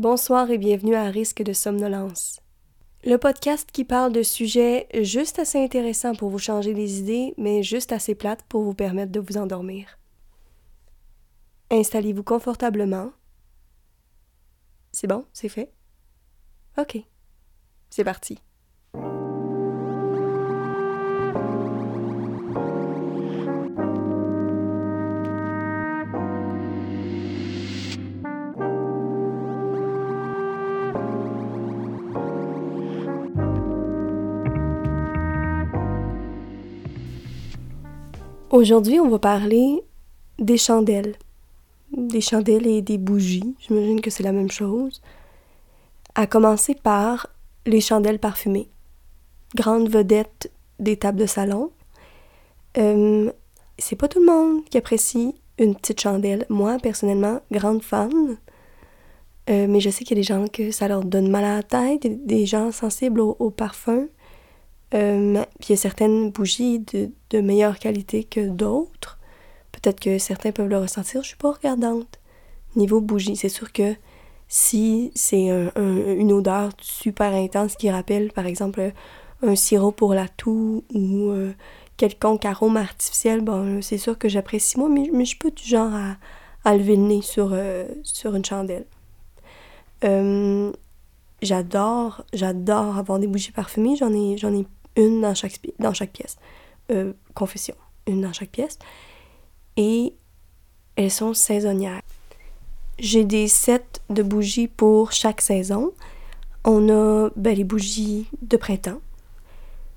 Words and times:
Bonsoir 0.00 0.50
et 0.50 0.56
bienvenue 0.56 0.94
à 0.94 1.10
Risque 1.10 1.42
de 1.42 1.52
somnolence. 1.52 2.40
Le 3.04 3.18
podcast 3.18 3.68
qui 3.70 3.84
parle 3.84 4.14
de 4.14 4.22
sujets 4.22 4.88
juste 5.02 5.38
assez 5.38 5.62
intéressants 5.62 6.14
pour 6.14 6.30
vous 6.30 6.38
changer 6.38 6.72
les 6.72 7.00
idées, 7.00 7.34
mais 7.36 7.62
juste 7.62 7.92
assez 7.92 8.14
plates 8.14 8.42
pour 8.44 8.62
vous 8.62 8.72
permettre 8.72 9.12
de 9.12 9.20
vous 9.20 9.36
endormir. 9.36 9.98
Installez-vous 11.70 12.22
confortablement. 12.22 13.12
C'est 14.90 15.06
bon, 15.06 15.26
c'est 15.34 15.50
fait? 15.50 15.70
Ok. 16.78 16.96
C'est 17.90 18.04
parti. 18.04 18.38
Aujourd'hui, 38.50 38.98
on 38.98 39.08
va 39.08 39.20
parler 39.20 39.80
des 40.40 40.56
chandelles. 40.56 41.14
Des 41.96 42.20
chandelles 42.20 42.66
et 42.66 42.82
des 42.82 42.98
bougies. 42.98 43.54
J'imagine 43.60 44.00
que 44.00 44.10
c'est 44.10 44.24
la 44.24 44.32
même 44.32 44.50
chose. 44.50 45.00
À 46.16 46.26
commencer 46.26 46.74
par 46.74 47.28
les 47.64 47.80
chandelles 47.80 48.18
parfumées. 48.18 48.68
Grande 49.54 49.88
vedette 49.88 50.50
des 50.80 50.96
tables 50.96 51.20
de 51.20 51.26
salon. 51.26 51.70
Euh, 52.76 53.30
c'est 53.78 53.94
pas 53.94 54.08
tout 54.08 54.18
le 54.18 54.26
monde 54.26 54.64
qui 54.68 54.78
apprécie 54.78 55.36
une 55.58 55.76
petite 55.76 56.00
chandelle. 56.00 56.44
Moi, 56.48 56.78
personnellement, 56.82 57.38
grande 57.52 57.84
fan. 57.84 58.36
Euh, 59.48 59.66
mais 59.68 59.78
je 59.78 59.90
sais 59.90 60.02
qu'il 60.02 60.16
y 60.16 60.20
a 60.20 60.22
des 60.22 60.26
gens 60.26 60.48
que 60.48 60.72
ça 60.72 60.88
leur 60.88 61.04
donne 61.04 61.30
mal 61.30 61.44
à 61.44 61.54
la 61.54 61.62
tête, 61.62 62.26
des 62.26 62.46
gens 62.46 62.72
sensibles 62.72 63.20
au, 63.20 63.36
au 63.38 63.50
parfum. 63.50 64.08
Euh, 64.94 65.44
puis 65.60 65.68
il 65.68 65.70
y 65.70 65.72
a 65.74 65.76
certaines 65.76 66.30
bougies 66.30 66.80
de, 66.80 67.40
meilleure 67.40 67.78
qualité 67.78 68.24
que 68.24 68.48
d'autres. 68.48 69.18
Peut-être 69.72 70.00
que 70.00 70.18
certains 70.18 70.52
peuvent 70.52 70.68
le 70.68 70.78
ressentir. 70.78 71.22
Je 71.22 71.28
suis 71.28 71.36
pas 71.36 71.52
regardante. 71.52 72.18
Niveau 72.76 73.00
bougie, 73.00 73.36
c'est 73.36 73.48
sûr 73.48 73.72
que 73.72 73.94
si 74.48 75.12
c'est 75.14 75.48
une 75.76 76.32
odeur 76.32 76.70
super 76.80 77.32
intense 77.32 77.76
qui 77.76 77.90
rappelle, 77.90 78.32
par 78.32 78.46
exemple, 78.46 78.92
un 79.42 79.54
sirop 79.54 79.92
pour 79.92 80.12
la 80.14 80.28
toux 80.28 80.84
ou 80.92 81.30
euh, 81.30 81.52
quelconque 81.96 82.44
arôme 82.44 82.76
artificiel, 82.76 83.42
bon, 83.42 83.80
c'est 83.80 83.98
sûr 83.98 84.18
que 84.18 84.28
j'apprécie 84.28 84.78
moi, 84.78 84.88
mais, 84.88 85.08
mais 85.12 85.24
je 85.24 85.30
suis 85.30 85.38
pas 85.38 85.50
du 85.50 85.64
genre 85.64 85.92
à, 86.64 86.76
lever 86.76 86.96
le 86.96 87.02
nez 87.02 87.22
sur, 87.22 87.50
euh, 87.52 87.86
sur 88.02 88.34
une 88.34 88.44
chandelle. 88.44 88.86
J'adore, 91.42 92.22
j'adore 92.34 92.98
avoir 92.98 93.18
des 93.18 93.26
bougies 93.26 93.52
parfumées. 93.52 93.96
J'en 93.96 94.12
ai, 94.12 94.36
j'en 94.36 94.52
ai 94.52 94.66
une 94.96 95.20
dans 95.20 95.34
chaque, 95.34 95.60
pièce. 96.12 96.36
Euh, 96.90 97.12
confession, 97.34 97.74
une 98.06 98.22
dans 98.22 98.32
chaque 98.32 98.50
pièce. 98.50 98.78
Et 99.76 100.14
elles 100.96 101.10
sont 101.10 101.34
saisonnières. 101.34 102.02
J'ai 102.98 103.24
des 103.24 103.48
sets 103.48 104.00
de 104.10 104.22
bougies 104.22 104.68
pour 104.68 105.12
chaque 105.12 105.40
saison. 105.40 105.92
On 106.64 106.88
a 106.90 107.30
ben, 107.36 107.56
les 107.56 107.64
bougies 107.64 108.26
de 108.42 108.58
printemps, 108.58 109.00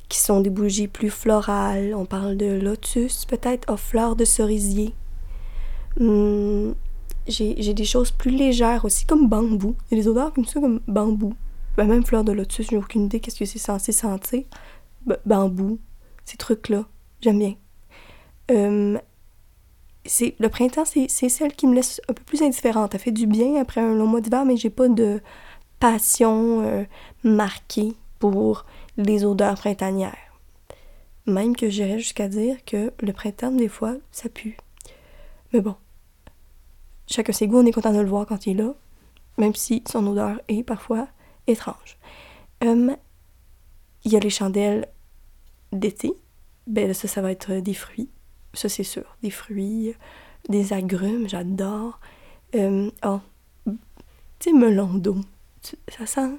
qui 0.07 0.19
sont 0.19 0.39
des 0.39 0.49
bougies 0.49 0.87
plus 0.87 1.09
florales. 1.09 1.93
On 1.95 2.05
parle 2.05 2.37
de 2.37 2.45
lotus, 2.45 3.25
peut-être, 3.25 3.71
aux 3.71 3.77
fleurs 3.77 4.15
de 4.15 4.23
cerisier. 4.23 4.93
Hum, 5.99 6.75
j'ai 7.27 7.73
des 7.73 7.85
choses 7.85 8.11
plus 8.11 8.31
légères 8.31 8.85
aussi, 8.85 9.05
comme 9.05 9.27
bambou. 9.27 9.75
Il 9.91 9.97
y 9.97 9.99
a 9.99 10.03
des 10.03 10.09
odeurs 10.09 10.33
comme 10.33 10.45
ça, 10.45 10.61
comme 10.61 10.79
bambou. 10.87 11.33
Même 11.77 12.05
fleurs 12.05 12.23
de 12.23 12.31
lotus, 12.31 12.69
j'ai 12.69 12.77
aucune 12.77 13.05
idée 13.05 13.19
qu'est-ce 13.19 13.39
que 13.39 13.45
c'est 13.45 13.59
censé 13.59 13.91
sentir 13.91 14.43
bambou, 15.25 15.79
ces 16.25 16.37
trucs-là. 16.37 16.85
J'aime 17.21 17.39
bien. 17.39 17.55
C'est 20.05 20.35
le 20.39 20.49
printemps, 20.49 20.83
c'est 20.85 21.29
celle 21.29 21.53
qui 21.53 21.65
me 21.65 21.75
laisse 21.75 22.01
un 22.09 22.13
peu 22.13 22.23
plus 22.23 22.41
indifférente. 22.41 22.91
Ça 22.91 22.99
fait 22.99 23.11
du 23.11 23.25
bien 23.25 23.55
après 23.55 23.81
un 23.81 23.95
long 23.95 24.07
mois 24.07 24.19
d'hiver, 24.19 24.45
mais 24.45 24.57
j'ai 24.57 24.69
pas 24.69 24.89
de 24.89 25.21
passion 25.79 26.61
euh, 26.61 26.85
marquée 27.23 27.93
pour 28.17 28.65
les 28.95 29.25
odeurs 29.25 29.55
printanières. 29.55 30.15
Même 31.25 31.55
que 31.55 31.69
j'irais 31.69 31.99
jusqu'à 31.99 32.27
dire 32.29 32.63
que 32.65 32.93
le 33.01 33.11
printemps, 33.13 33.51
des 33.51 33.67
fois, 33.67 33.95
ça 34.11 34.29
pue. 34.29 34.57
Mais 35.51 35.61
bon, 35.61 35.75
chacun 37.07 37.33
ses 37.33 37.47
goûts, 37.47 37.59
on 37.59 37.65
est 37.65 37.71
content 37.71 37.93
de 37.93 37.99
le 37.99 38.07
voir 38.07 38.25
quand 38.25 38.45
il 38.45 38.51
est 38.51 38.63
là, 38.63 38.73
même 39.37 39.55
si 39.55 39.83
son 39.89 40.07
odeur 40.07 40.39
est 40.47 40.63
parfois 40.63 41.07
étrange. 41.47 41.97
Euh, 42.63 42.95
il 44.05 44.11
y 44.11 44.15
a 44.15 44.19
les 44.19 44.29
chandelles 44.29 44.87
d'été. 45.73 46.13
Ben 46.67 46.93
ça, 46.93 47.07
ça 47.07 47.21
va 47.21 47.31
être 47.31 47.53
des 47.53 47.73
fruits. 47.73 48.09
Ça, 48.53 48.69
c'est 48.69 48.83
sûr. 48.83 49.03
Des 49.21 49.31
fruits, 49.31 49.95
des 50.49 50.73
agrumes, 50.73 51.27
j'adore. 51.27 51.99
Euh, 52.55 52.89
oh, 53.03 53.19
tu 53.65 53.73
sais, 54.39 54.53
melon 54.53 54.93
d'eau. 54.93 55.17
Ça 55.87 56.05
sent... 56.05 56.31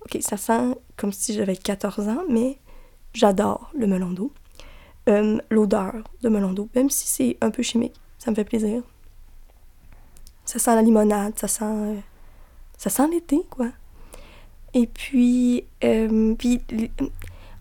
Ok, 0.00 0.18
ça 0.20 0.36
sent 0.36 0.74
comme 0.96 1.12
si 1.12 1.34
j'avais 1.34 1.56
14 1.56 2.08
ans, 2.08 2.22
mais 2.28 2.58
j'adore 3.12 3.70
le 3.76 3.86
melon 3.86 4.10
d'eau. 4.10 4.32
Euh, 5.08 5.38
L'odeur 5.50 5.94
de 6.22 6.28
melon 6.28 6.52
d'eau, 6.52 6.68
même 6.74 6.90
si 6.90 7.06
c'est 7.06 7.36
un 7.40 7.50
peu 7.50 7.62
chimique, 7.62 7.94
ça 8.18 8.30
me 8.30 8.36
fait 8.36 8.44
plaisir. 8.44 8.82
Ça 10.44 10.58
sent 10.58 10.74
la 10.74 10.82
limonade, 10.82 11.38
ça 11.38 11.48
sent... 11.48 12.02
Ça 12.78 12.90
sent 12.90 13.08
l'été, 13.08 13.40
quoi. 13.48 13.70
Et 14.74 14.86
puis, 14.86 15.64
euh, 15.82 16.34
puis 16.34 16.60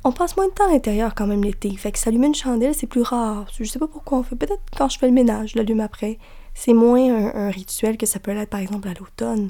on 0.05 0.11
passe 0.11 0.37
moins 0.37 0.47
de 0.47 0.53
temps 0.53 0.69
à 0.69 0.71
l'intérieur 0.71 1.15
quand 1.15 1.25
même 1.25 1.43
l'été. 1.43 1.75
Fait 1.75 1.91
que 1.91 1.97
s'allumer 1.97 2.27
une 2.27 2.35
chandelle, 2.35 2.75
c'est 2.75 2.85
plus 2.85 3.01
rare. 3.01 3.47
Je 3.51 3.63
sais 3.63 3.79
pas 3.79 3.87
pourquoi 3.87 4.19
on 4.19 4.23
fait. 4.23 4.35
Peut-être 4.35 4.61
quand 4.77 4.87
je 4.87 4.99
fais 4.99 5.07
le 5.07 5.13
ménage, 5.13 5.53
je 5.53 5.57
l'allume 5.57 5.79
après. 5.79 6.19
C'est 6.53 6.73
moins 6.75 7.33
un, 7.35 7.49
rituel 7.49 7.97
que 7.97 8.05
ça 8.05 8.19
peut 8.19 8.31
l'être 8.31 8.51
par 8.51 8.59
exemple 8.59 8.87
à 8.87 8.93
l'automne, 8.93 9.49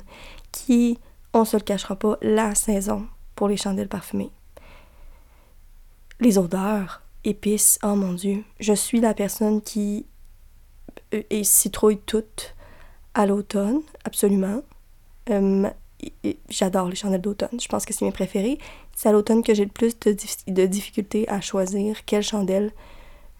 qui, 0.54 0.98
on 1.34 1.44
se 1.44 1.58
le 1.58 1.62
cachera 1.62 1.98
pas, 1.98 2.18
la 2.22 2.56
saison 2.56 3.06
pour 3.36 3.50
les 3.50 3.58
chandelles 3.58 3.90
parfumées. 3.90 4.32
Les 6.22 6.38
odeurs, 6.38 7.02
épices, 7.26 7.78
oh 7.84 7.96
mon 7.96 8.14
dieu. 8.14 8.46
Je 8.62 8.72
suis 8.72 9.02
la 9.02 9.14
personne 9.14 9.62
qui 9.62 10.06
euh, 11.14 11.22
est 11.30 11.44
citrouille 11.44 12.00
toute 12.06 12.56
à 13.14 13.26
l'automne, 13.26 13.82
absolument. 14.06 14.62
Euh, 15.30 15.70
j'adore 16.50 16.88
les 16.88 16.96
chandelles 16.96 17.22
d'automne. 17.22 17.60
Je 17.60 17.68
pense 17.68 17.86
que 17.86 17.94
c'est 17.94 18.06
mes 18.06 18.12
préférées. 18.12 18.58
C'est 18.96 19.10
à 19.10 19.12
l'automne 19.12 19.44
que 19.44 19.54
j'ai 19.54 19.66
le 19.66 19.72
plus 19.72 20.00
de, 20.00 20.66
difficultés 20.66 21.28
à 21.30 21.42
choisir 21.42 22.06
quelle 22.06 22.24
chandelle 22.24 22.72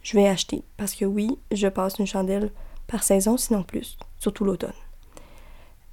je 0.04 0.18
vais 0.18 0.28
acheter. 0.28 0.64
Parce 0.78 0.94
que 0.94 1.06
oui, 1.06 1.40
je 1.52 1.68
passe 1.68 1.98
une 1.98 2.06
chandelle 2.06 2.52
par 2.88 3.04
saison, 3.04 3.38
sinon 3.38 3.64
plus, 3.64 3.98
surtout 4.20 4.44
l'automne. 4.44 4.74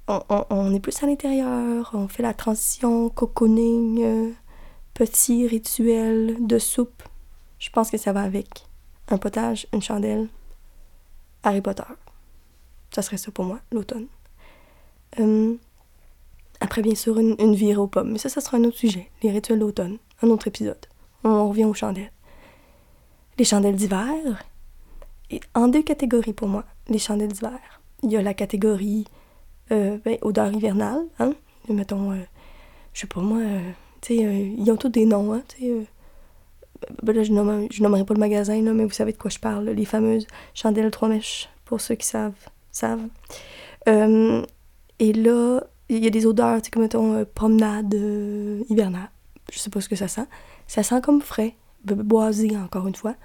On, 0.09 0.73
est 0.73 0.81
plus 0.81 1.01
à 1.01 1.07
l'intérieur, 1.07 1.91
on 1.93 2.09
fait 2.09 2.23
la 2.23 2.33
transition 2.33 3.09
cocooning, 3.09 4.03
euh, 4.03 4.31
petit 4.93 5.47
rituel 5.47 6.45
de 6.45 6.59
soupe. 6.59 7.01
Je 7.57 7.69
pense 7.69 7.89
que 7.89 7.97
ça 7.97 8.11
va 8.11 8.21
avec. 8.21 8.67
Un 9.07 9.17
potage, 9.17 9.65
une 9.73 9.81
chandelle, 9.81 10.27
Harry 11.43 11.61
Potter. 11.61 11.83
Ça 12.91 13.01
serait 13.01 13.17
ça 13.17 13.31
pour 13.31 13.45
moi, 13.45 13.59
l'automne. 13.71 14.07
Hum, 15.17 15.57
après, 16.63 16.81
bien 16.81 16.95
sûr, 16.95 17.19
une, 17.19 17.35
une 17.39 17.55
virée 17.55 17.75
aux 17.75 17.87
pommes. 17.87 18.13
Mais 18.13 18.17
ça, 18.17 18.29
ça 18.29 18.39
sera 18.39 18.55
un 18.55 18.63
autre 18.63 18.77
sujet. 18.77 19.09
Les 19.21 19.31
rituels 19.31 19.59
d'automne. 19.59 19.97
Un 20.21 20.29
autre 20.29 20.47
épisode. 20.47 20.85
On 21.25 21.49
revient 21.49 21.65
aux 21.65 21.73
chandelles. 21.73 22.11
Les 23.37 23.43
chandelles 23.43 23.75
d'hiver. 23.75 24.07
Et 25.29 25.41
en 25.55 25.67
deux 25.67 25.83
catégories 25.83 26.31
pour 26.31 26.47
moi, 26.47 26.63
les 26.87 26.99
chandelles 26.99 27.33
d'hiver. 27.33 27.81
Il 28.01 28.11
y 28.11 28.15
a 28.15 28.21
la 28.21 28.33
catégorie 28.33 29.05
euh, 29.71 29.97
ben, 30.05 30.17
odeur 30.21 30.53
hivernale, 30.53 31.01
hein. 31.19 31.33
Mettons, 31.67 32.11
euh, 32.11 32.23
je 32.93 33.01
sais 33.01 33.07
pas 33.07 33.21
moi, 33.21 33.39
euh, 33.39 33.71
tu 34.01 34.13
euh, 34.13 34.53
ils 34.57 34.71
ont 34.71 34.77
tous 34.77 34.89
des 34.89 35.05
noms, 35.05 35.33
hein, 35.33 35.43
sais. 35.47 35.87
Ben 37.01 37.15
là, 37.15 37.23
je, 37.23 37.31
nomme, 37.31 37.67
je 37.71 37.83
nommerai 37.83 38.05
pas 38.05 38.13
le 38.13 38.19
magasin, 38.19 38.61
là, 38.61 38.73
mais 38.73 38.83
vous 38.83 38.91
savez 38.91 39.11
de 39.11 39.17
quoi 39.17 39.31
je 39.31 39.39
parle. 39.39 39.69
Les 39.69 39.85
fameuses 39.85 40.27
chandelles 40.53 40.91
trois 40.91 41.09
mèches, 41.09 41.49
pour 41.65 41.81
ceux 41.81 41.95
qui 41.95 42.05
savent, 42.05 42.33
savent. 42.71 43.07
et 43.87 45.13
là, 45.13 45.61
il 45.89 46.03
y 46.03 46.07
a 46.07 46.09
des 46.09 46.25
odeurs, 46.25 46.61
tu 46.61 46.65
sais, 46.65 46.71
comme 46.71 46.83
mettons 46.83 47.13
euh, 47.13 47.25
promenade 47.25 47.93
euh, 47.93 48.63
hivernale. 48.69 49.09
Je 49.51 49.59
sais 49.59 49.69
pas 49.69 49.81
ce 49.81 49.89
que 49.89 49.95
ça 49.95 50.07
sent. 50.07 50.25
Ça 50.67 50.83
sent 50.83 51.01
comme 51.01 51.21
frais, 51.21 51.55
boisé 51.83 52.55
encore 52.57 52.87
une 52.87 52.95
fois. 52.95 53.15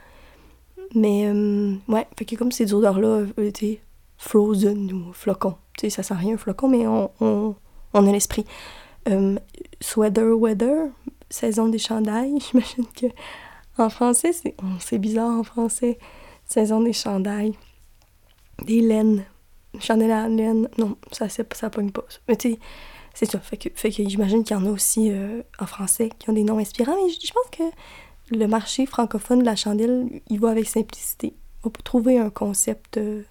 Mais 0.94 1.26
euh, 1.26 1.74
ouais, 1.88 2.06
fait 2.16 2.24
que 2.24 2.36
comme 2.36 2.52
ces 2.52 2.74
odeurs-là 2.74 3.26
étaient 3.38 3.80
frozen 4.16 4.92
ou 4.92 5.12
flocon. 5.12 5.54
Tu 5.76 5.82
sais, 5.82 5.90
ça 5.90 6.02
sent 6.02 6.14
rien 6.14 6.36
flocon, 6.36 6.68
mais 6.68 6.86
on, 6.86 7.10
on, 7.20 7.54
on 7.94 8.06
a 8.06 8.12
l'esprit. 8.12 8.44
sweater 9.80 10.36
weather, 10.36 10.88
saison 11.30 11.68
des 11.68 11.78
chandails, 11.78 12.38
j'imagine 12.50 12.86
que 12.94 13.06
en 13.78 13.90
français, 13.90 14.32
c'est 14.32 14.56
c'est 14.80 14.98
bizarre 14.98 15.38
en 15.38 15.44
français. 15.44 15.98
Saison 16.46 16.80
des 16.80 16.92
chandails. 16.92 17.54
Des 18.64 18.80
laines. 18.80 19.24
Chandelle 19.80 20.10
à 20.10 20.28
laine, 20.28 20.68
non, 20.78 20.96
ça, 21.12 21.28
ça 21.28 21.70
pogne 21.70 21.90
pas. 21.90 22.04
Mais 22.28 22.36
tu 22.36 22.52
sais, 22.52 22.58
c'est 23.14 23.30
ça. 23.30 23.38
Fait 23.40 23.56
que, 23.56 23.68
fait 23.74 23.90
que 23.90 24.08
j'imagine 24.08 24.44
qu'il 24.44 24.56
y 24.56 24.60
en 24.60 24.66
a 24.66 24.70
aussi 24.70 25.10
euh, 25.10 25.42
en 25.58 25.66
français 25.66 26.10
qui 26.18 26.30
ont 26.30 26.32
des 26.32 26.44
noms 26.44 26.58
inspirants, 26.58 26.96
mais 27.04 27.10
je, 27.10 27.32
pense 27.32 27.50
que 27.50 28.36
le 28.36 28.46
marché 28.46 28.86
francophone 28.86 29.40
de 29.40 29.44
la 29.44 29.56
chandelle, 29.56 30.08
il 30.28 30.40
va 30.40 30.50
avec 30.50 30.68
simplicité. 30.68 31.34
On 31.64 31.70
peut 31.70 31.82
trouver 31.82 32.18
un 32.18 32.30
concept, 32.30 32.96
euh, 32.96 33.22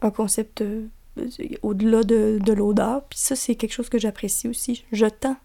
un 0.00 0.10
concept 0.10 0.62
euh, 0.62 0.86
au-delà 1.62 2.02
de, 2.02 2.38
de 2.42 2.52
l'odeur, 2.52 3.04
puis 3.04 3.18
ça, 3.18 3.36
c'est 3.36 3.54
quelque 3.54 3.72
chose 3.72 3.88
que 3.88 3.98
j'apprécie 3.98 4.48
aussi. 4.48 4.84
Je 4.92 5.06
tends 5.06 5.36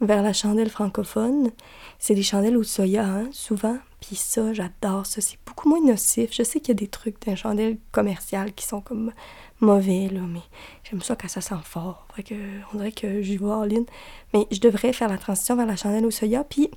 vers 0.00 0.22
la 0.22 0.32
chandelle 0.32 0.70
francophone. 0.70 1.50
C'est 1.98 2.14
des 2.14 2.22
chandelles 2.22 2.56
au 2.56 2.62
soya, 2.62 3.06
hein, 3.06 3.28
souvent. 3.32 3.78
Puis 4.00 4.16
ça, 4.16 4.52
j'adore 4.52 5.06
ça. 5.06 5.20
C'est 5.20 5.38
beaucoup 5.46 5.68
moins 5.68 5.80
nocif. 5.80 6.32
Je 6.32 6.42
sais 6.42 6.60
qu'il 6.60 6.68
y 6.68 6.76
a 6.78 6.80
des 6.80 6.88
trucs 6.88 7.24
d'un 7.26 7.36
chandelle 7.36 7.78
commercial 7.92 8.52
qui 8.52 8.64
sont 8.64 8.80
comme 8.80 9.12
mauvais, 9.60 10.08
là, 10.08 10.20
mais 10.20 10.40
j'aime 10.84 11.02
ça 11.02 11.16
quand 11.16 11.28
ça 11.28 11.40
sent 11.40 11.54
fort. 11.64 12.06
que, 12.24 12.34
on 12.72 12.78
dirait 12.78 12.92
que 12.92 13.20
j'y 13.22 13.36
vais 13.36 13.44
en 13.44 13.64
ligne. 13.64 13.84
Mais 14.32 14.46
je 14.50 14.60
devrais 14.60 14.92
faire 14.92 15.08
la 15.08 15.18
transition 15.18 15.56
vers 15.56 15.66
la 15.66 15.76
chandelle 15.76 16.06
au 16.06 16.10
soya. 16.10 16.44
Puis 16.44 16.70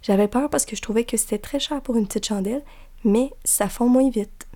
j'avais 0.00 0.28
peur 0.28 0.48
parce 0.50 0.64
que 0.64 0.74
je 0.76 0.82
trouvais 0.82 1.04
que 1.04 1.16
c'était 1.16 1.38
très 1.38 1.60
cher 1.60 1.80
pour 1.82 1.96
une 1.96 2.06
petite 2.06 2.26
chandelle, 2.26 2.62
mais 3.04 3.30
ça 3.44 3.68
fond 3.68 3.88
moins 3.88 4.08
vite. 4.10 4.48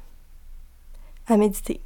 À 1.27 1.37
méditer. 1.37 1.81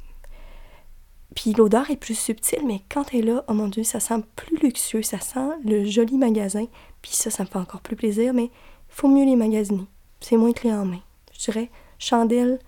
Puis 1.35 1.53
l'odeur 1.53 1.89
est 1.89 1.97
plus 1.97 2.17
subtile, 2.17 2.65
mais 2.65 2.81
quand 2.89 3.05
elle 3.13 3.19
est 3.19 3.31
là, 3.33 3.43
oh 3.47 3.53
mon 3.53 3.67
dieu, 3.67 3.83
ça 3.83 3.99
sent 3.99 4.21
plus 4.35 4.57
luxueux, 4.57 5.01
ça 5.01 5.19
sent 5.19 5.49
le 5.65 5.85
joli 5.85 6.17
magasin. 6.17 6.65
Puis 7.01 7.13
ça, 7.13 7.29
ça 7.29 7.43
me 7.43 7.47
fait 7.47 7.57
encore 7.57 7.81
plus 7.81 7.95
plaisir, 7.95 8.33
mais 8.33 8.49
faut 8.89 9.07
mieux 9.07 9.25
les 9.25 9.37
magasiner. 9.37 9.87
C'est 10.21 10.37
moins 10.37 10.53
clé 10.53 10.71
en 10.71 10.85
main. 10.85 11.01
Je 11.33 11.51
dirais, 11.51 11.69
chandelle, 11.99 12.59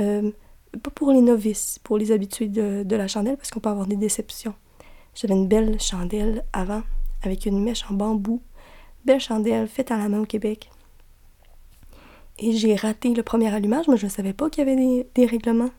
euh, 0.00 0.30
pas 0.82 0.90
pour 0.90 1.12
les 1.12 1.20
novices, 1.20 1.78
pour 1.84 1.98
les 1.98 2.10
habitués 2.10 2.48
de, 2.48 2.96
la 2.96 3.06
chandelle, 3.06 3.36
parce 3.36 3.50
qu'on 3.50 3.60
peut 3.60 3.68
avoir 3.68 3.86
des 3.86 3.96
déceptions. 3.96 4.54
J'avais 5.14 5.34
une 5.34 5.48
belle 5.48 5.80
chandelle 5.80 6.44
avant, 6.52 6.82
avec 7.22 7.46
une 7.46 7.62
mèche 7.62 7.84
en 7.90 7.94
bambou. 7.94 8.42
Belle 9.04 9.20
chandelle, 9.20 9.68
faite 9.68 9.90
à 9.90 9.96
la 9.96 10.08
main 10.08 10.20
au 10.20 10.26
Québec. 10.26 10.70
Et 12.38 12.52
j'ai 12.52 12.74
raté 12.74 13.14
le 13.14 13.22
premier 13.22 13.54
allumage, 13.54 13.88
mais 13.88 13.96
je 13.96 14.06
ne 14.06 14.10
savais 14.10 14.32
pas 14.32 14.50
qu'il 14.50 14.66
y 14.66 14.70
avait 14.70 15.06
des 15.14 15.26
règlements 15.26 15.70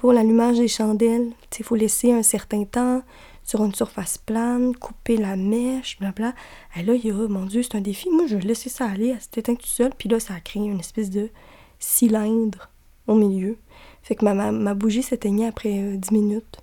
pour 0.00 0.14
l'allumage 0.14 0.56
des 0.56 0.66
chandelles, 0.66 1.28
il 1.58 1.62
faut 1.62 1.74
laisser 1.74 2.10
un 2.10 2.22
certain 2.22 2.64
temps 2.64 3.02
sur 3.42 3.64
une 3.64 3.74
surface 3.74 4.18
plane, 4.18 4.76
couper 4.76 5.16
la 5.16 5.36
mèche, 5.36 5.98
blabla. 5.98 6.34
Et 6.76 6.82
là, 6.82 6.94
il 6.94 7.04
y 7.04 7.12
mon 7.12 7.46
Dieu, 7.46 7.62
c'est 7.62 7.76
un 7.76 7.80
défi. 7.80 8.08
Moi, 8.10 8.26
je 8.26 8.36
laissais 8.36 8.68
ça 8.68 8.86
aller, 8.86 9.08
elle 9.08 9.20
s'est 9.20 9.40
éteinte 9.40 9.58
tout 9.58 9.66
seul, 9.66 9.92
puis 9.96 10.08
là, 10.08 10.20
ça 10.20 10.34
a 10.34 10.40
créé 10.40 10.62
une 10.62 10.80
espèce 10.80 11.10
de 11.10 11.30
cylindre 11.78 12.70
au 13.06 13.14
milieu. 13.14 13.56
Fait 14.02 14.14
que 14.14 14.24
ma, 14.24 14.52
ma, 14.52 14.74
bougie 14.74 15.02
s'éteignait 15.02 15.46
après 15.46 15.96
10 15.96 16.08
euh, 16.08 16.12
minutes. 16.12 16.60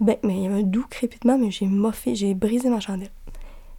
Ben, 0.00 0.16
mais 0.22 0.36
il 0.36 0.42
y 0.42 0.46
avait 0.46 0.60
un 0.60 0.62
doux 0.62 0.86
crépitement, 0.90 1.38
mais 1.38 1.50
j'ai 1.50 1.66
moffé, 1.66 2.14
j'ai 2.14 2.34
brisé 2.34 2.68
ma 2.68 2.80
chandelle. 2.80 3.12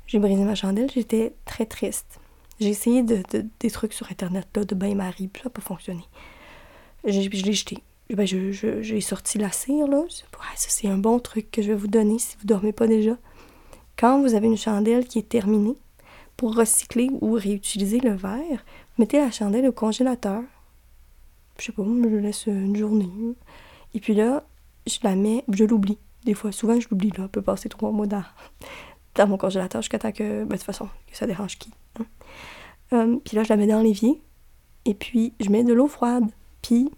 J'ai 0.08 0.20
brisé 0.20 0.44
ma 0.44 0.56
chandelle, 0.56 0.90
j'étais 0.94 1.34
très 1.46 1.66
triste. 1.66 2.20
J'ai 2.60 2.70
essayé 2.70 3.04
de, 3.04 3.24
des 3.60 3.72
trucs 3.72 3.94
sur 3.94 4.10
Internet, 4.12 4.48
là, 4.56 4.64
de 4.64 4.76
bain-marie, 4.76 5.28
puis 5.28 5.42
ça 5.42 5.50
n'a 5.50 5.54
pas 5.54 5.62
fonctionné. 5.62 6.04
Je, 7.06 7.22
je 7.22 7.44
l'ai 7.44 7.54
jeté. 7.54 7.84
Ben, 8.16 8.28
j'ai 8.28 9.02
sorti 9.02 9.38
la 9.38 9.52
cire, 9.52 9.88
là. 9.88 10.04
ça, 10.10 10.20
c'est 10.56 10.88
un 10.88 10.98
bon 10.98 11.20
truc 11.20 11.50
que 11.50 11.62
je 11.62 11.70
vais 11.70 11.78
vous 11.78 11.88
donner 11.88 12.20
si 12.20 12.38
vous 12.40 12.46
dormez 12.46 12.72
pas 12.72 12.88
déjà. 12.88 13.18
Quand 13.98 14.22
vous 14.22 14.36
avez 14.36 14.48
une 14.48 14.58
chandelle 14.58 15.06
qui 15.06 15.20
est 15.20 15.30
terminée, 15.30 15.76
pour 16.38 16.56
recycler 16.56 17.10
ou 17.22 17.34
réutiliser 17.34 18.00
le 18.00 18.14
verre, 18.14 18.66
mettez 18.98 19.18
la 19.20 19.32
chandelle 19.32 19.68
au 19.68 19.72
congélateur. 19.72 20.44
Je 21.58 21.66
sais 21.66 21.72
pas, 21.72 21.84
je 21.84 22.16
laisse 22.16 22.48
une 22.48 22.76
journée. 22.76 23.10
Et 23.94 24.00
puis 24.00 24.14
là, 24.14 24.44
je 24.88 24.98
la 25.04 25.16
mets, 25.16 25.44
je 25.52 25.64
l'oublie. 25.64 25.98
Des 26.26 26.34
fois, 26.34 26.52
souvent, 26.52 26.80
je 26.80 26.88
l'oublie, 26.90 27.12
là. 27.12 27.26
On 27.26 27.28
peut 27.28 27.42
passer 27.42 27.70
trois 27.70 27.92
mois 27.92 28.08
dans, 28.08 28.24
dans 29.16 29.28
mon 29.28 29.38
congélateur 29.38 29.82
jusqu'à 29.82 30.00
temps 30.00 30.12
que, 30.12 30.44
ben, 30.44 30.48
de 30.48 30.54
toute 30.54 30.64
façon, 30.64 30.90
que 31.10 31.16
ça 31.16 31.28
dérange 31.28 31.58
qui. 31.58 31.72
Hein. 32.00 32.06
Euh, 32.94 33.18
puis 33.24 33.36
là, 33.36 33.44
je 33.44 33.50
la 33.50 33.58
mets 33.58 33.68
dans 33.68 33.82
l'évier. 33.82 34.22
Et 34.86 34.94
puis, 34.94 35.34
je 35.40 35.50
mets 35.50 35.64
de 35.64 35.74
l'eau 35.74 35.88
froide. 35.88 36.26
Puis, 36.62 36.90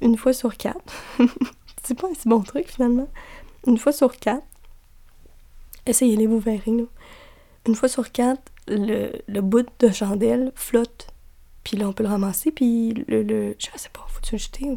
une 0.00 0.16
fois 0.16 0.32
sur 0.32 0.56
quatre. 0.56 0.94
c'est 1.82 1.98
pas 1.98 2.08
un 2.08 2.14
si 2.14 2.28
bon 2.28 2.42
truc 2.42 2.68
finalement. 2.68 3.08
Une 3.66 3.78
fois 3.78 3.92
sur 3.92 4.16
quatre, 4.16 4.46
essayez-les, 5.86 6.26
vous 6.26 6.38
verrez. 6.38 6.86
Une 7.66 7.74
fois 7.74 7.88
sur 7.88 8.12
quatre, 8.12 8.52
le, 8.68 9.12
le, 9.26 9.40
bout 9.40 9.66
de 9.78 9.88
chandelle 9.90 10.52
flotte. 10.54 11.08
Puis 11.64 11.76
là, 11.76 11.88
on 11.88 11.92
peut 11.92 12.04
le 12.04 12.08
ramasser, 12.08 12.52
puis 12.52 12.92
le. 13.08 13.22
le 13.22 13.56
je 13.58 13.66
sais 13.76 13.88
pas, 13.88 14.04
faut-tu 14.08 14.34
le 14.34 14.38
jeter 14.38 14.76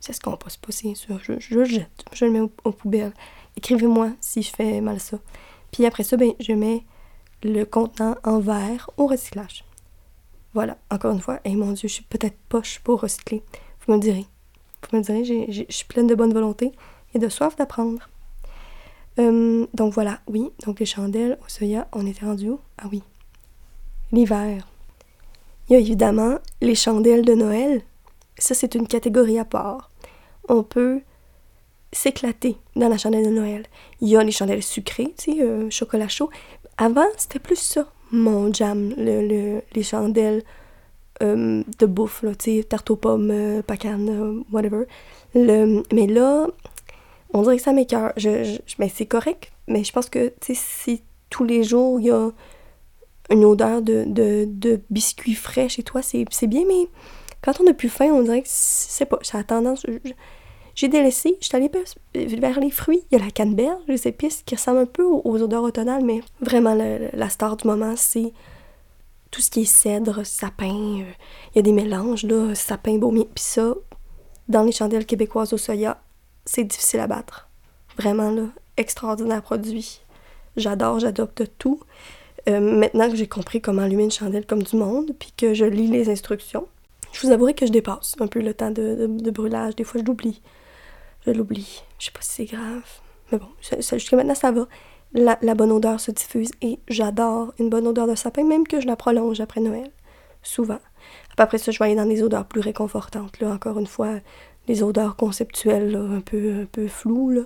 C'est 0.00 0.12
ce 0.12 0.20
qu'on 0.20 0.36
passe 0.36 0.56
pas, 0.56 0.72
c'est. 0.72 0.94
Je, 0.94 1.38
je, 1.38 1.54
le 1.54 1.64
jette, 1.64 2.04
je 2.12 2.24
le 2.24 2.30
mets 2.30 2.40
aux, 2.40 2.72
poubelles. 2.72 3.12
Écrivez-moi 3.56 4.10
si 4.20 4.42
je 4.42 4.54
fais 4.54 4.80
mal 4.80 5.00
ça. 5.00 5.18
Puis 5.72 5.84
après 5.86 6.04
ça, 6.04 6.16
ben, 6.16 6.32
je 6.40 6.52
mets 6.52 6.84
le 7.42 7.64
contenant 7.64 8.16
en 8.24 8.40
verre 8.40 8.90
au 8.96 9.06
recyclage. 9.06 9.64
Voilà, 10.54 10.78
encore 10.90 11.12
une 11.12 11.20
fois, 11.20 11.40
et 11.44 11.54
mon 11.54 11.72
Dieu, 11.72 11.88
je 11.88 11.94
suis 11.94 12.04
peut-être 12.04 12.36
poche 12.48 12.80
pour 12.80 13.00
recycler. 13.00 13.42
Vous 13.86 13.94
me 13.94 14.00
direz. 14.00 14.26
Vous 14.90 14.98
me 14.98 15.02
direz, 15.02 15.24
je 15.24 15.64
suis 15.68 15.84
pleine 15.86 16.06
de 16.06 16.14
bonne 16.14 16.32
volonté 16.32 16.72
et 17.14 17.18
de 17.18 17.28
soif 17.28 17.56
d'apprendre. 17.56 18.08
Euh, 19.18 19.66
donc 19.74 19.92
voilà, 19.92 20.20
oui, 20.28 20.50
donc 20.64 20.80
les 20.80 20.86
chandelles 20.86 21.38
au 21.44 21.48
soya, 21.48 21.88
on 21.92 22.06
était 22.06 22.24
rendu 22.24 22.50
où? 22.50 22.60
Ah 22.78 22.86
oui, 22.90 23.02
l'hiver. 24.12 24.66
Il 25.68 25.72
y 25.72 25.76
a 25.76 25.80
évidemment 25.80 26.38
les 26.60 26.74
chandelles 26.74 27.24
de 27.24 27.34
Noël. 27.34 27.82
Ça, 28.38 28.54
c'est 28.54 28.74
une 28.74 28.86
catégorie 28.86 29.38
à 29.38 29.44
part. 29.44 29.90
On 30.48 30.62
peut 30.62 31.00
s'éclater 31.92 32.56
dans 32.76 32.88
la 32.88 32.96
chandelle 32.96 33.24
de 33.24 33.30
Noël. 33.30 33.66
Il 34.00 34.08
y 34.08 34.16
a 34.16 34.22
les 34.22 34.30
chandelles 34.30 34.62
sucrées, 34.62 35.12
tu 35.18 35.32
sais, 35.32 35.42
euh, 35.42 35.68
chocolat 35.70 36.08
chaud. 36.08 36.30
Avant, 36.76 37.06
c'était 37.16 37.38
plus 37.40 37.58
ça, 37.58 37.90
mon 38.12 38.52
jam, 38.52 38.94
le, 38.96 39.60
les 39.72 39.82
chandelles 39.82 40.42
euh, 41.22 41.62
de 41.78 41.86
bouffe, 41.86 42.22
là, 42.22 42.34
tu 42.34 42.58
sais, 42.58 42.64
tarte 42.64 42.90
aux 42.90 42.96
pommes, 42.96 43.30
euh, 43.30 43.62
pacane, 43.62 44.08
euh, 44.08 44.42
whatever. 44.52 44.84
Le, 45.34 45.82
mais 45.92 46.06
là, 46.06 46.46
on 47.32 47.42
dirait 47.42 47.56
que 47.56 47.62
ça 47.62 47.72
m'écœure. 47.72 48.12
Je, 48.16 48.44
je, 48.44 48.74
mais 48.78 48.88
c'est 48.88 49.06
correct, 49.06 49.52
mais 49.66 49.84
je 49.84 49.92
pense 49.92 50.08
que, 50.08 50.32
tu 50.40 50.54
si 50.54 51.02
tous 51.30 51.44
les 51.44 51.64
jours, 51.64 52.00
il 52.00 52.06
y 52.06 52.10
a 52.10 52.30
une 53.30 53.44
odeur 53.44 53.82
de, 53.82 54.04
de, 54.06 54.80
biscuits 54.90 55.34
frais 55.34 55.68
chez 55.68 55.82
toi, 55.82 56.00
c'est 56.02 56.46
bien, 56.46 56.64
mais 56.66 56.88
quand 57.42 57.60
on 57.60 57.66
a 57.68 57.74
plus 57.74 57.90
faim, 57.90 58.10
on 58.12 58.22
dirait 58.22 58.42
que 58.42 58.48
c'est 58.50 59.06
pas, 59.06 59.18
ça 59.22 59.38
a 59.38 59.44
tendance... 59.44 59.84
J'ai 60.74 60.86
délaissé, 60.86 61.36
je 61.40 61.46
suis 61.46 61.56
allée 61.56 61.70
vers 62.14 62.60
les 62.60 62.70
fruits. 62.70 63.02
Il 63.10 63.18
y 63.18 63.20
a 63.20 63.24
la 63.24 63.32
canneberge, 63.32 63.82
les 63.88 64.06
épices 64.06 64.44
qui 64.46 64.54
ressemblent 64.54 64.78
un 64.78 64.86
peu 64.86 65.02
aux, 65.02 65.42
odeurs 65.42 65.64
automnales, 65.64 66.04
mais 66.04 66.20
vraiment, 66.40 66.74
la 66.74 67.28
star 67.28 67.56
du 67.56 67.66
moment, 67.66 67.94
c'est 67.96 68.32
tout 69.30 69.40
ce 69.40 69.50
qui 69.50 69.62
est 69.62 69.64
cèdre, 69.64 70.24
sapin, 70.24 71.00
euh, 71.00 71.12
il 71.52 71.56
y 71.56 71.58
a 71.58 71.62
des 71.62 71.72
mélanges, 71.72 72.24
là, 72.24 72.54
sapin, 72.54 72.96
baumier. 72.98 73.28
Puis 73.34 73.44
ça, 73.44 73.74
dans 74.48 74.62
les 74.62 74.72
chandelles 74.72 75.06
québécoises 75.06 75.52
au 75.52 75.58
soya, 75.58 76.00
c'est 76.44 76.64
difficile 76.64 77.00
à 77.00 77.06
battre. 77.06 77.48
Vraiment, 77.96 78.30
là, 78.30 78.44
extraordinaire 78.76 79.42
produit. 79.42 80.00
J'adore, 80.56 81.00
j'adopte 81.00 81.44
tout. 81.58 81.80
Euh, 82.48 82.60
maintenant 82.60 83.10
que 83.10 83.16
j'ai 83.16 83.26
compris 83.26 83.60
comment 83.60 83.82
allumer 83.82 84.04
une 84.04 84.10
chandelle 84.10 84.46
comme 84.46 84.62
du 84.62 84.76
monde, 84.76 85.12
puis 85.18 85.32
que 85.36 85.52
je 85.52 85.64
lis 85.64 85.88
les 85.88 86.08
instructions, 86.08 86.66
je 87.12 87.26
vous 87.26 87.32
avouerai 87.32 87.54
que 87.54 87.66
je 87.66 87.72
dépasse 87.72 88.16
un 88.20 88.26
peu 88.26 88.40
le 88.40 88.54
temps 88.54 88.70
de, 88.70 89.30
brûlage. 89.30 89.76
Des 89.76 89.84
fois, 89.84 90.00
je 90.00 90.06
l'oublie. 90.06 90.40
Je 91.26 91.32
l'oublie. 91.32 91.82
Je 91.98 92.06
sais 92.06 92.10
pas 92.10 92.20
si 92.22 92.30
c'est 92.30 92.56
grave. 92.56 92.84
Mais 93.30 93.38
bon, 93.38 93.48
jusqu'à 93.60 94.16
maintenant, 94.16 94.34
ça 94.34 94.50
va 94.52 94.66
la, 95.12 95.54
bonne 95.54 95.72
odeur 95.72 96.00
se 96.00 96.10
diffuse 96.10 96.50
et 96.62 96.78
j'adore 96.88 97.52
une 97.58 97.70
bonne 97.70 97.86
odeur 97.86 98.06
de 98.06 98.14
sapin, 98.14 98.44
même 98.44 98.66
que 98.66 98.80
je 98.80 98.86
la 98.86 98.96
prolonge 98.96 99.40
après 99.40 99.60
Noël, 99.60 99.90
souvent. 100.42 100.78
Après 101.36 101.58
ça, 101.58 101.70
je 101.70 101.78
vais 101.78 101.86
aller 101.86 101.94
dans 101.94 102.06
des 102.06 102.22
odeurs 102.22 102.46
plus 102.46 102.60
réconfortantes, 102.60 103.40
là, 103.40 103.52
encore 103.52 103.78
une 103.78 103.86
fois, 103.86 104.16
les 104.66 104.82
odeurs 104.82 105.16
conceptuelles, 105.16 105.96
un, 105.96 106.20
peu, 106.20 106.62
un 106.62 106.66
peu 106.66 106.88
floues. 106.88 107.30
Là. 107.30 107.42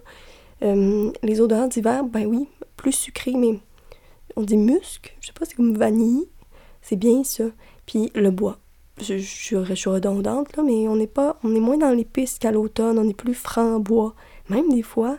Euh, 0.62 1.12
les 1.23 1.40
odeurs 1.40 1.69
d'hiver, 1.69 2.04
ben 2.04 2.26
oui, 2.26 2.49
plus 2.76 2.92
sucrées, 2.92 3.35
mais 3.37 3.61
on 4.35 4.42
dit 4.42 4.57
musc, 4.57 5.14
je 5.21 5.28
sais 5.28 5.33
pas, 5.33 5.45
c'est 5.45 5.54
comme 5.54 5.76
vanille, 5.76 6.26
c'est 6.81 6.97
bien 6.97 7.23
ça. 7.23 7.45
Puis 7.87 8.11
le 8.14 8.31
bois. 8.31 8.59
Je, 9.00 9.19
je, 9.19 9.64
je 9.64 9.75
suis 9.75 9.90
redondante, 9.90 10.57
là, 10.57 10.62
mais 10.62 10.88
on 10.88 10.97
n'est 10.97 11.07
pas, 11.07 11.38
on 11.45 11.54
est 11.54 11.61
moins 11.61 11.78
dans 11.78 11.92
l'épice 11.92 12.38
qu'à 12.38 12.50
l'automne, 12.50 12.99
on 12.99 13.09
est 13.09 13.16
plus 13.16 13.35
franc 13.35 13.78
bois. 13.78 14.14
Même 14.49 14.69
des 14.71 14.83
fois, 14.83 15.19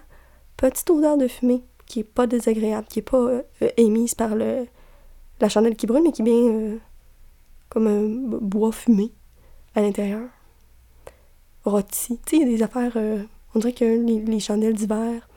petite 0.58 0.90
odeur 0.90 1.18
de 1.18 1.28
fumée 1.28 1.64
qui 1.94 2.00
est 2.00 2.04
pas 2.04 2.26
désagréable, 2.26 2.88
qui 2.90 3.00
est 3.00 3.04
pas 3.04 3.18
euh, 3.18 3.44
émise 3.78 4.16
par 4.16 4.34
le, 4.34 4.66
la 5.40 5.48
chandelle 5.48 5.76
qui 5.76 5.86
brûle, 5.86 6.02
mais 6.02 6.12
qui 6.12 6.24
bien 6.24 6.34
euh, 6.34 6.78
comme 7.70 7.86
un 7.86 8.40
bois 8.40 8.72
fumé 8.72 9.12
à 9.76 9.82
l'intérieur. 9.82 10.28
Rôti. 11.66 12.20
Tu 12.26 12.38
sais, 12.38 12.38
il 12.38 12.50
y 12.50 12.52
a 12.52 12.58
des 12.58 12.64
affaires. 12.64 12.94
Euh, 12.96 13.22
on 13.54 13.60
dirait 13.60 13.74
que 13.74 13.86
les, 13.86 14.40
chandelles 14.40 14.74
d'hiver, 14.74 15.30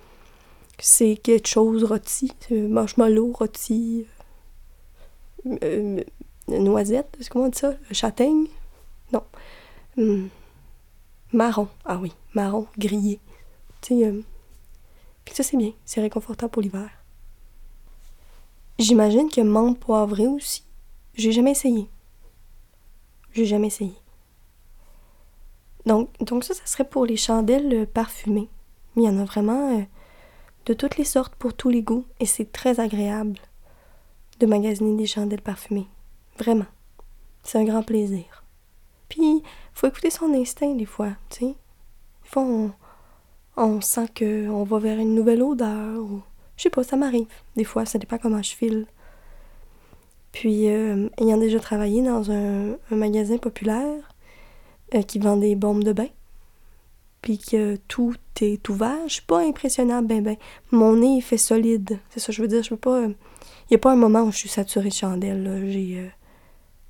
c'est 0.78 1.16
quelque 1.16 1.46
chose 1.46 1.84
rôti. 1.84 2.32
Marshmallow, 2.50 3.32
rôti. 3.32 4.06
noisette, 6.48 7.18
comment 7.28 7.44
on 7.44 7.48
dit 7.48 7.58
ça? 7.58 7.74
Châtaigne? 7.92 8.46
Non. 9.12 9.24
Hum. 9.98 10.30
Marron. 11.34 11.68
Ah 11.84 11.98
oui, 12.00 12.14
marron, 12.32 12.66
grillé. 12.78 13.20
Tu 13.82 14.00
sais 14.00 14.14
ça, 15.34 15.42
c'est 15.42 15.56
bien, 15.56 15.72
c'est 15.84 16.00
réconfortant 16.00 16.48
pour 16.48 16.62
l'hiver. 16.62 16.90
J'imagine 18.78 19.30
que 19.30 19.40
menthe 19.40 19.78
poivrée 19.78 20.26
aussi. 20.26 20.64
J'ai 21.14 21.32
jamais 21.32 21.52
essayé. 21.52 21.88
J'ai 23.32 23.46
jamais 23.46 23.68
essayé. 23.68 23.94
Donc, 25.86 26.10
donc 26.20 26.44
ça, 26.44 26.54
ça 26.54 26.66
serait 26.66 26.88
pour 26.88 27.06
les 27.06 27.16
chandelles 27.16 27.72
euh, 27.72 27.86
parfumées. 27.86 28.48
Il 28.96 29.02
y 29.02 29.08
en 29.08 29.18
a 29.18 29.24
vraiment 29.24 29.78
euh, 29.78 29.82
de 30.66 30.74
toutes 30.74 30.96
les 30.96 31.04
sortes 31.04 31.34
pour 31.36 31.54
tous 31.54 31.70
les 31.70 31.82
goûts 31.82 32.06
et 32.18 32.26
c'est 32.26 32.50
très 32.50 32.80
agréable 32.80 33.38
de 34.40 34.46
magasiner 34.46 34.96
des 34.96 35.06
chandelles 35.06 35.42
parfumées. 35.42 35.88
Vraiment. 36.38 36.66
C'est 37.42 37.58
un 37.58 37.64
grand 37.64 37.82
plaisir. 37.82 38.44
Puis, 39.08 39.42
faut 39.72 39.86
écouter 39.86 40.10
son 40.10 40.34
instinct 40.34 40.74
des 40.74 40.84
fois, 40.84 41.12
tu 41.30 41.38
sais. 41.38 41.54
Des 42.24 42.70
on 43.56 43.80
sent 43.80 44.08
qu'on 44.18 44.64
va 44.64 44.78
vers 44.78 44.98
une 44.98 45.14
nouvelle 45.14 45.42
odeur 45.42 46.00
ou... 46.00 46.22
Je 46.56 46.62
sais 46.62 46.70
pas, 46.70 46.84
ça 46.84 46.96
m'arrive. 46.96 47.26
Des 47.56 47.64
fois, 47.64 47.84
ça 47.84 47.98
dépend 47.98 48.16
comment 48.16 48.42
je 48.42 48.54
file. 48.54 48.86
Puis, 50.32 50.68
euh, 50.68 51.08
ayant 51.18 51.36
déjà 51.36 51.60
travaillé 51.60 52.02
dans 52.02 52.30
un, 52.30 52.76
magasin 52.90 53.36
populaire 53.36 54.14
euh, 54.94 55.02
qui 55.02 55.18
vend 55.18 55.36
des 55.36 55.54
bombes 55.54 55.84
de 55.84 55.92
bain, 55.92 56.08
puis 57.20 57.38
que 57.38 57.76
tout 57.88 58.14
est 58.40 58.66
ouvert, 58.68 59.06
je 59.06 59.14
suis 59.14 59.22
pas 59.22 59.40
impressionnable, 59.40 60.06
ben 60.06 60.22
ben. 60.22 60.36
Mon 60.70 60.96
nez, 60.96 61.16
il 61.16 61.22
fait 61.22 61.36
solide. 61.36 61.98
C'est 62.10 62.20
ça, 62.20 62.32
je 62.32 62.40
veux 62.40 62.48
dire, 62.48 62.62
je 62.62 62.70
peux 62.70 62.76
pas... 62.76 63.02
Il 63.02 63.72
n'y 63.72 63.76
a 63.76 63.78
pas 63.78 63.92
un 63.92 63.96
moment 63.96 64.22
où 64.22 64.32
je 64.32 64.38
suis 64.38 64.48
saturée 64.48 64.88
de 64.88 64.94
chandelle, 64.94 65.68
J'ai... 65.70 65.98
Euh, 65.98 66.08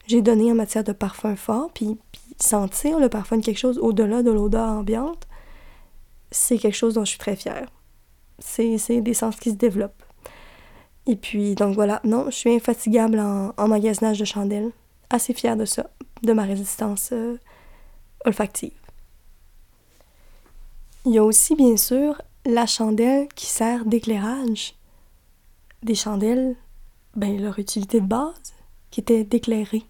j'ai 0.06 0.22
donné 0.22 0.52
en 0.52 0.54
matière 0.54 0.84
de 0.84 0.92
parfum 0.92 1.34
fort, 1.34 1.70
puis 1.74 1.98
sentir 2.38 3.00
le 3.00 3.08
parfum 3.08 3.38
de 3.38 3.44
quelque 3.44 3.58
chose 3.58 3.78
au-delà 3.78 4.22
de 4.22 4.30
l'odeur 4.30 4.68
ambiante, 4.68 5.26
c'est 6.36 6.58
quelque 6.58 6.74
chose 6.74 6.94
dont 6.94 7.04
je 7.04 7.10
suis 7.10 7.18
très 7.18 7.36
fière. 7.36 7.68
C'est 8.38 9.00
des 9.00 9.14
sens 9.14 9.36
qui 9.36 9.50
se 9.50 9.56
développent. 9.56 10.02
Et 11.06 11.16
puis, 11.16 11.54
donc 11.54 11.74
voilà, 11.74 12.00
non, 12.04 12.26
je 12.26 12.36
suis 12.36 12.54
infatigable 12.54 13.18
en, 13.18 13.68
magasinage 13.68 14.18
de 14.18 14.24
chandelles. 14.24 14.72
Assez 15.08 15.32
fière 15.32 15.56
de 15.56 15.64
ça, 15.64 15.88
de 16.22 16.32
ma 16.32 16.42
résistance 16.42 17.10
euh, 17.12 17.38
olfactive. 18.24 18.72
Il 21.04 21.12
y 21.12 21.18
a 21.18 21.24
aussi, 21.24 21.54
bien 21.54 21.76
sûr, 21.76 22.20
la 22.44 22.66
chandelle 22.66 23.28
qui 23.34 23.46
sert 23.46 23.84
d'éclairage. 23.84 24.74
Des 25.82 25.94
chandelles, 25.94 26.56
ben, 27.14 27.40
leur 27.40 27.58
utilité 27.58 28.00
de 28.00 28.06
base, 28.06 28.54
qui 28.90 29.00
était 29.00 29.24
d'éclairer. 29.24 29.84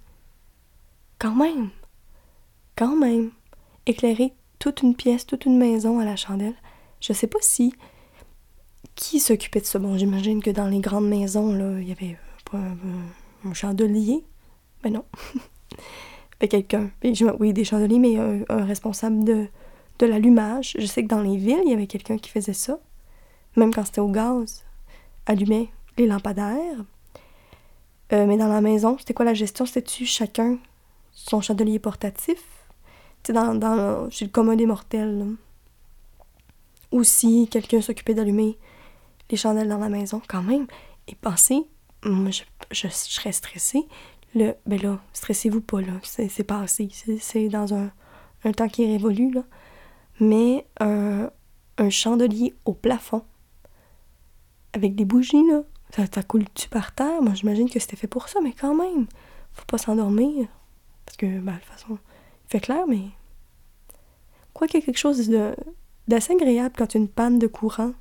Quand 1.18 1.34
même! 1.34 1.70
Quand 2.76 2.94
même! 2.94 3.30
Éclairer 3.86 4.34
toute 4.58 4.82
une 4.82 4.94
pièce, 4.94 5.26
toute 5.26 5.44
une 5.44 5.58
maison 5.58 5.98
à 5.98 6.04
la 6.04 6.16
chandelle. 6.16 6.54
Je 7.00 7.12
sais 7.12 7.26
pas 7.26 7.38
si. 7.40 7.74
Qui 8.94 9.20
s'occupait 9.20 9.60
de 9.60 9.66
ça? 9.66 9.78
Bon, 9.78 9.96
j'imagine 9.98 10.42
que 10.42 10.50
dans 10.50 10.68
les 10.68 10.80
grandes 10.80 11.08
maisons, 11.08 11.52
là, 11.52 11.78
il 11.80 11.88
y 11.88 11.92
avait 11.92 12.16
pas 12.50 12.58
un, 12.58 13.52
chandelier. 13.54 14.24
Mais 14.82 14.90
non. 14.90 15.04
mais 16.40 16.48
quelqu'un. 16.48 16.90
Oui, 17.38 17.52
des 17.52 17.64
chandeliers, 17.64 17.98
mais 17.98 18.16
un, 18.16 18.64
responsable 18.64 19.24
de, 19.24 19.46
de 19.98 20.06
l'allumage. 20.06 20.76
Je 20.78 20.86
sais 20.86 21.02
que 21.02 21.08
dans 21.08 21.20
les 21.20 21.36
villes, 21.36 21.62
il 21.64 21.70
y 21.70 21.74
avait 21.74 21.86
quelqu'un 21.86 22.18
qui 22.18 22.30
faisait 22.30 22.54
ça. 22.54 22.78
Même 23.56 23.72
quand 23.72 23.84
c'était 23.84 24.00
au 24.00 24.08
gaz. 24.08 24.64
Allumait 25.26 25.68
les 25.98 26.06
lampadaires. 26.06 26.84
Euh, 28.12 28.26
mais 28.26 28.36
dans 28.36 28.48
la 28.48 28.60
maison, 28.60 28.96
c'était 28.98 29.14
quoi 29.14 29.24
la 29.24 29.34
gestion? 29.34 29.66
C'était-tu 29.66 30.06
chacun 30.06 30.58
son 31.12 31.40
chandelier 31.40 31.78
portatif? 31.78 32.55
Dans, 33.32 33.54
dans, 33.54 34.10
chez 34.10 34.24
le 34.24 34.30
commun 34.30 34.56
des 34.56 34.66
mortels. 34.66 35.26
Ou 36.92 37.02
si 37.02 37.48
quelqu'un 37.48 37.80
s'occupait 37.80 38.14
d'allumer 38.14 38.58
les 39.30 39.36
chandelles 39.36 39.68
dans 39.68 39.78
la 39.78 39.88
maison, 39.88 40.22
quand 40.28 40.42
même. 40.42 40.66
Et 41.08 41.14
pensez, 41.14 41.66
moi, 42.04 42.30
je, 42.30 42.42
je, 42.70 42.88
serais 42.88 43.32
stressée. 43.32 43.86
Le, 44.34 44.54
ben 44.66 44.80
là, 44.80 44.98
stressez-vous 45.12 45.60
pas, 45.60 45.80
là. 45.80 45.92
C'est 46.02 46.44
passé. 46.44 46.88
C'est 47.20 47.48
dans 47.48 47.74
un, 47.74 47.90
temps 48.52 48.68
qui 48.68 48.84
est 48.84 48.92
révolu, 48.92 49.32
là. 49.32 49.42
Mais 50.20 50.66
un, 50.80 51.30
un 51.78 51.90
chandelier 51.90 52.54
au 52.64 52.72
plafond, 52.72 53.22
avec 54.72 54.94
des 54.94 55.04
bougies, 55.04 55.46
là, 55.48 55.62
ça, 55.90 56.22
coule-tu 56.22 56.68
par 56.68 56.94
terre? 56.94 57.22
Moi, 57.22 57.34
j'imagine 57.34 57.70
que 57.70 57.78
c'était 57.78 57.96
fait 57.96 58.06
pour 58.06 58.28
ça, 58.28 58.40
mais 58.42 58.52
quand 58.52 58.74
même, 58.74 59.06
faut 59.52 59.64
pas 59.66 59.78
s'endormir. 59.78 60.48
Parce 61.04 61.16
que, 61.16 61.26
ben, 61.26 61.52
de 61.52 61.58
toute 61.58 61.68
façon, 61.68 61.98
fait 62.48 62.60
clair, 62.60 62.86
mais. 62.86 63.02
Quoi 64.52 64.66
qu'il 64.66 64.80
y 64.80 64.82
ait 64.82 64.86
quelque 64.86 64.98
chose 64.98 65.30
d'assez 66.08 66.32
agréable 66.32 66.74
quand 66.76 66.94
il 66.94 66.98
y 66.98 67.00
a 67.00 67.04
une 67.04 67.10
panne 67.10 67.38
de 67.38 67.46
courant, 67.46 67.92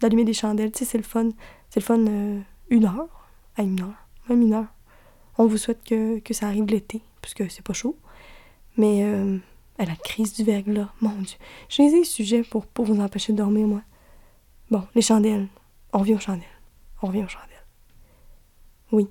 d'allumer 0.00 0.24
des 0.24 0.32
chandelles, 0.32 0.72
tu 0.72 0.80
sais, 0.80 0.84
c'est 0.84 0.98
le 0.98 1.04
fun. 1.04 1.30
C'est 1.70 1.80
le 1.80 1.84
fun 1.84 2.06
euh, 2.06 2.40
une 2.70 2.84
heure, 2.84 3.28
à 3.56 3.62
une 3.62 3.80
heure, 3.80 4.08
même 4.28 4.42
une 4.42 4.54
heure. 4.54 4.66
On 5.38 5.46
vous 5.46 5.58
souhaite 5.58 5.84
que, 5.84 6.20
ça 6.32 6.46
arrive 6.46 6.64
l'été, 6.66 7.02
puisque 7.20 7.50
c'est 7.50 7.62
pas 7.62 7.72
chaud. 7.72 7.96
Mais 8.76 9.04
euh, 9.04 9.38
à 9.78 9.84
la 9.84 9.96
crise 9.96 10.32
du 10.32 10.44
verglas, 10.44 10.88
mon 11.00 11.10
Dieu. 11.10 11.36
J'ai 11.68 11.90
des 11.90 12.04
sujets 12.04 12.42
pour, 12.42 12.66
pour 12.66 12.84
vous 12.84 13.00
empêcher 13.00 13.32
de 13.32 13.38
dormir, 13.38 13.66
moi. 13.66 13.82
Bon, 14.70 14.82
les 14.94 15.02
chandelles. 15.02 15.46
On 15.92 15.98
revient 15.98 16.14
aux 16.14 16.20
chandelles. 16.20 16.44
On 17.02 17.08
revient 17.08 17.24
aux 17.24 17.28
chandelles. 17.28 17.66
Oui. 18.92 19.08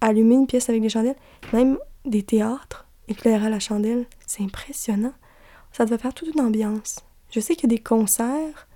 Allumer 0.00 0.34
une 0.34 0.46
pièce 0.46 0.68
avec 0.68 0.82
des 0.82 0.88
chandelles, 0.88 1.16
même 1.52 1.78
des 2.04 2.22
théâtres, 2.22 2.87
éclairer 3.08 3.46
à 3.46 3.50
la 3.50 3.60
chandelle, 3.60 4.06
c'est 4.26 4.42
impressionnant. 4.42 5.14
Ça 5.72 5.84
devait 5.84 5.98
faire 5.98 6.14
toute 6.14 6.34
une 6.34 6.40
ambiance. 6.40 7.00
Je 7.30 7.40
sais 7.40 7.54
qu'il 7.54 7.70
y 7.70 7.74
a 7.74 7.76
des 7.76 7.82
concerts 7.82 8.68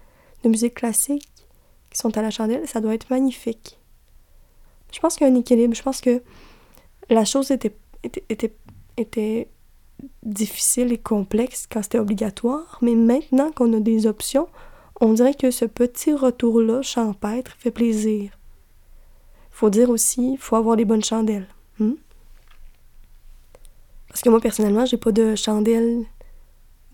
de 0.43 0.49
musique 0.49 0.75
classique 0.75 1.29
qui 1.91 1.99
sont 1.99 2.17
à 2.17 2.23
la 2.23 2.31
chandelle, 2.31 2.67
ça 2.67 2.81
doit 2.81 2.95
être 2.95 3.11
magnifique. 3.11 3.79
Je 4.93 5.01
pense 5.01 5.17
qu'il 5.17 5.27
y 5.27 5.31
a 5.31 5.33
un 5.33 5.37
équilibre. 5.37 5.75
Je 5.75 5.83
pense 5.83 6.01
que 6.01 6.23
la 7.09 7.25
chose 7.25 7.51
était, 7.51 9.49
difficile 10.23 10.93
et 10.93 10.99
complexe 10.99 11.67
quand 11.71 11.83
c'était 11.83 11.99
obligatoire, 11.99 12.79
mais 12.83 12.95
maintenant 12.95 13.53
qu'on 13.53 13.73
a 13.73 13.81
des 13.81 14.07
options, 14.07 14.49
on 15.01 15.13
dirait 15.13 15.35
que 15.35 15.51
ce 15.51 15.65
petit 15.65 16.13
retour-là 16.13 16.83
champêtre 16.83 17.53
fait 17.59 17.71
plaisir. 17.71 18.39
Faut 19.51 19.71
dire 19.71 19.91
aussi, 19.91 20.37
faut 20.39 20.57
avoir 20.57 20.77
des 20.77 20.85
bonnes 20.85 21.05
chandelles. 21.05 21.49
Hmm? 21.79 21.95
Parce 24.23 24.29
que 24.29 24.31
moi, 24.31 24.41
personnellement, 24.41 24.87
j'ai 24.87 24.99
pas 24.99 25.11
de 25.11 25.35
chandelle 25.35 26.05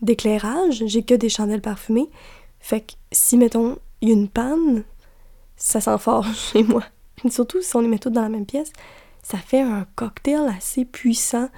d'éclairage, 0.00 0.82
j'ai 0.86 1.02
que 1.02 1.12
des 1.12 1.28
chandelles 1.28 1.60
parfumées. 1.60 2.08
Fait 2.58 2.80
que 2.80 2.94
si, 3.12 3.36
mettons, 3.36 3.76
il 4.00 4.08
y 4.08 4.12
a 4.12 4.14
une 4.14 4.30
panne, 4.30 4.82
ça 5.54 5.82
sent 5.82 5.98
fort 5.98 6.24
chez 6.34 6.62
moi. 6.62 6.82
Surtout 7.28 7.60
si 7.60 7.76
on 7.76 7.80
les 7.80 7.88
met 7.88 7.98
toutes 7.98 8.14
dans 8.14 8.22
la 8.22 8.30
même 8.30 8.46
pièce, 8.46 8.72
ça 9.22 9.36
fait 9.36 9.60
un 9.60 9.86
cocktail 9.94 10.48
assez 10.56 10.86
puissant 10.86 11.50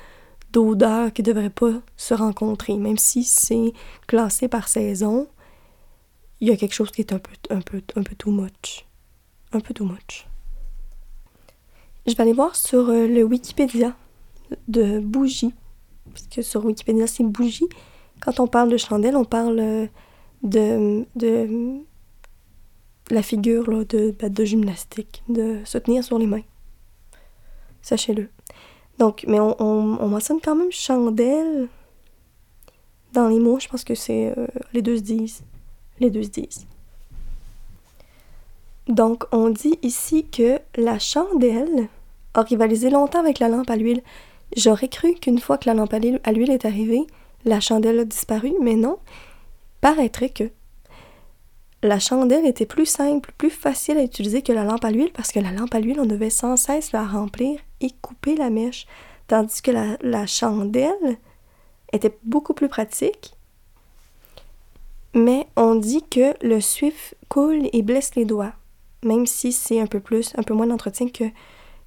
d'odeurs 0.50 1.12
qui 1.12 1.22
ne 1.22 1.26
devraient 1.26 1.50
pas 1.50 1.74
se 1.96 2.14
rencontrer. 2.14 2.76
Même 2.76 2.98
si 2.98 3.22
c'est 3.22 3.72
classé 4.08 4.48
par 4.48 4.66
saison, 4.66 5.28
il 6.40 6.48
y 6.48 6.50
a 6.50 6.56
quelque 6.56 6.74
chose 6.74 6.90
qui 6.90 7.02
est 7.02 7.12
un 7.12 7.20
peu, 7.20 7.30
un 7.48 7.60
peu, 7.60 7.80
un 7.94 8.02
peu 8.02 8.16
too 8.16 8.32
much. 8.32 8.88
Un 9.52 9.60
peu 9.60 9.72
too 9.72 9.84
much. 9.84 10.26
Je 12.08 12.14
vais 12.16 12.22
aller 12.22 12.32
voir 12.32 12.56
sur 12.56 12.88
euh, 12.88 13.06
le 13.06 13.22
Wikipédia 13.22 13.94
de 14.66 14.98
bougie. 14.98 15.54
Parce 16.10 16.26
que 16.26 16.42
sur 16.42 16.64
Wikipédia, 16.64 17.06
c'est 17.06 17.24
bougie. 17.24 17.68
Quand 18.20 18.40
on 18.40 18.46
parle 18.46 18.70
de 18.70 18.76
chandelle, 18.76 19.16
on 19.16 19.24
parle 19.24 19.58
euh, 19.58 19.86
de, 20.42 21.04
de 21.16 21.80
la 23.10 23.22
figure 23.22 23.84
de, 23.86 24.14
ben, 24.18 24.32
de 24.32 24.44
gymnastique, 24.44 25.22
de 25.28 25.58
se 25.64 25.78
tenir 25.78 26.04
sur 26.04 26.18
les 26.18 26.26
mains. 26.26 26.42
Sachez-le. 27.82 28.28
Donc, 28.98 29.24
mais 29.26 29.40
on, 29.40 29.60
on, 29.60 30.08
mentionne 30.08 30.40
quand 30.42 30.54
même 30.54 30.70
chandelle 30.70 31.68
dans 33.14 33.28
les 33.28 33.38
mots. 33.38 33.58
Je 33.58 33.68
pense 33.68 33.84
que 33.84 33.94
c'est 33.94 34.34
euh, 34.36 34.46
les 34.74 34.82
deux 34.82 34.98
se 34.98 35.02
disent. 35.02 35.42
Les 35.98 36.10
deux 36.10 36.22
se 36.22 36.28
disent. 36.28 36.66
Donc, 38.88 39.24
on 39.32 39.48
dit 39.48 39.78
ici 39.82 40.26
que 40.26 40.58
la 40.76 40.98
chandelle 40.98 41.88
a 42.34 42.42
rivalisé 42.42 42.90
longtemps 42.90 43.20
avec 43.20 43.38
la 43.38 43.48
lampe 43.48 43.70
à 43.70 43.76
l'huile. 43.76 44.02
J'aurais 44.56 44.88
cru 44.88 45.14
qu'une 45.14 45.38
fois 45.38 45.58
que 45.58 45.68
la 45.68 45.74
lampe 45.74 45.94
à 45.94 45.98
l'huile 45.98 46.50
est 46.50 46.64
arrivée, 46.64 47.06
la 47.44 47.60
chandelle 47.60 48.00
a 48.00 48.04
disparu, 48.04 48.52
mais 48.60 48.74
non. 48.74 48.98
Paraîtrait 49.80 50.30
que 50.30 50.50
la 51.82 51.98
chandelle 51.98 52.46
était 52.46 52.66
plus 52.66 52.86
simple, 52.86 53.32
plus 53.38 53.50
facile 53.50 53.96
à 53.96 54.02
utiliser 54.02 54.42
que 54.42 54.52
la 54.52 54.64
lampe 54.64 54.84
à 54.84 54.90
l'huile 54.90 55.12
parce 55.12 55.32
que 55.32 55.40
la 55.40 55.52
lampe 55.52 55.74
à 55.74 55.80
l'huile, 55.80 56.00
on 56.00 56.06
devait 56.06 56.30
sans 56.30 56.56
cesse 56.56 56.92
la 56.92 57.06
remplir 57.06 57.58
et 57.80 57.90
couper 58.02 58.36
la 58.36 58.50
mèche, 58.50 58.86
tandis 59.28 59.62
que 59.62 59.70
la, 59.70 59.96
la 60.02 60.26
chandelle 60.26 61.16
était 61.92 62.18
beaucoup 62.24 62.52
plus 62.52 62.68
pratique. 62.68 63.34
Mais 65.14 65.46
on 65.56 65.74
dit 65.74 66.04
que 66.08 66.34
le 66.44 66.60
suif 66.60 67.14
coule 67.28 67.68
et 67.72 67.82
blesse 67.82 68.14
les 68.14 68.24
doigts, 68.24 68.52
même 69.02 69.26
si 69.26 69.52
c'est 69.52 69.80
un 69.80 69.86
peu 69.86 70.00
plus, 70.00 70.32
un 70.36 70.42
peu 70.42 70.54
moins 70.54 70.66
d'entretien 70.66 71.08
que, 71.08 71.24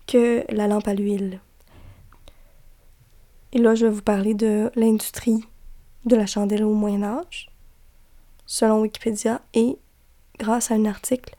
que 0.07 0.43
la 0.49 0.67
lampe 0.67 0.87
à 0.87 0.93
l'huile. 0.93 1.39
Et 3.53 3.59
là, 3.59 3.75
je 3.75 3.85
vais 3.85 3.91
vous 3.91 4.01
parler 4.01 4.33
de 4.33 4.71
l'industrie 4.75 5.45
de 6.05 6.15
la 6.15 6.25
chandelle 6.25 6.63
au 6.63 6.73
Moyen 6.73 7.03
Âge, 7.03 7.49
selon 8.47 8.81
Wikipédia, 8.81 9.41
et 9.53 9.77
grâce 10.39 10.71
à 10.71 10.73
un 10.75 10.85
article 10.85 11.35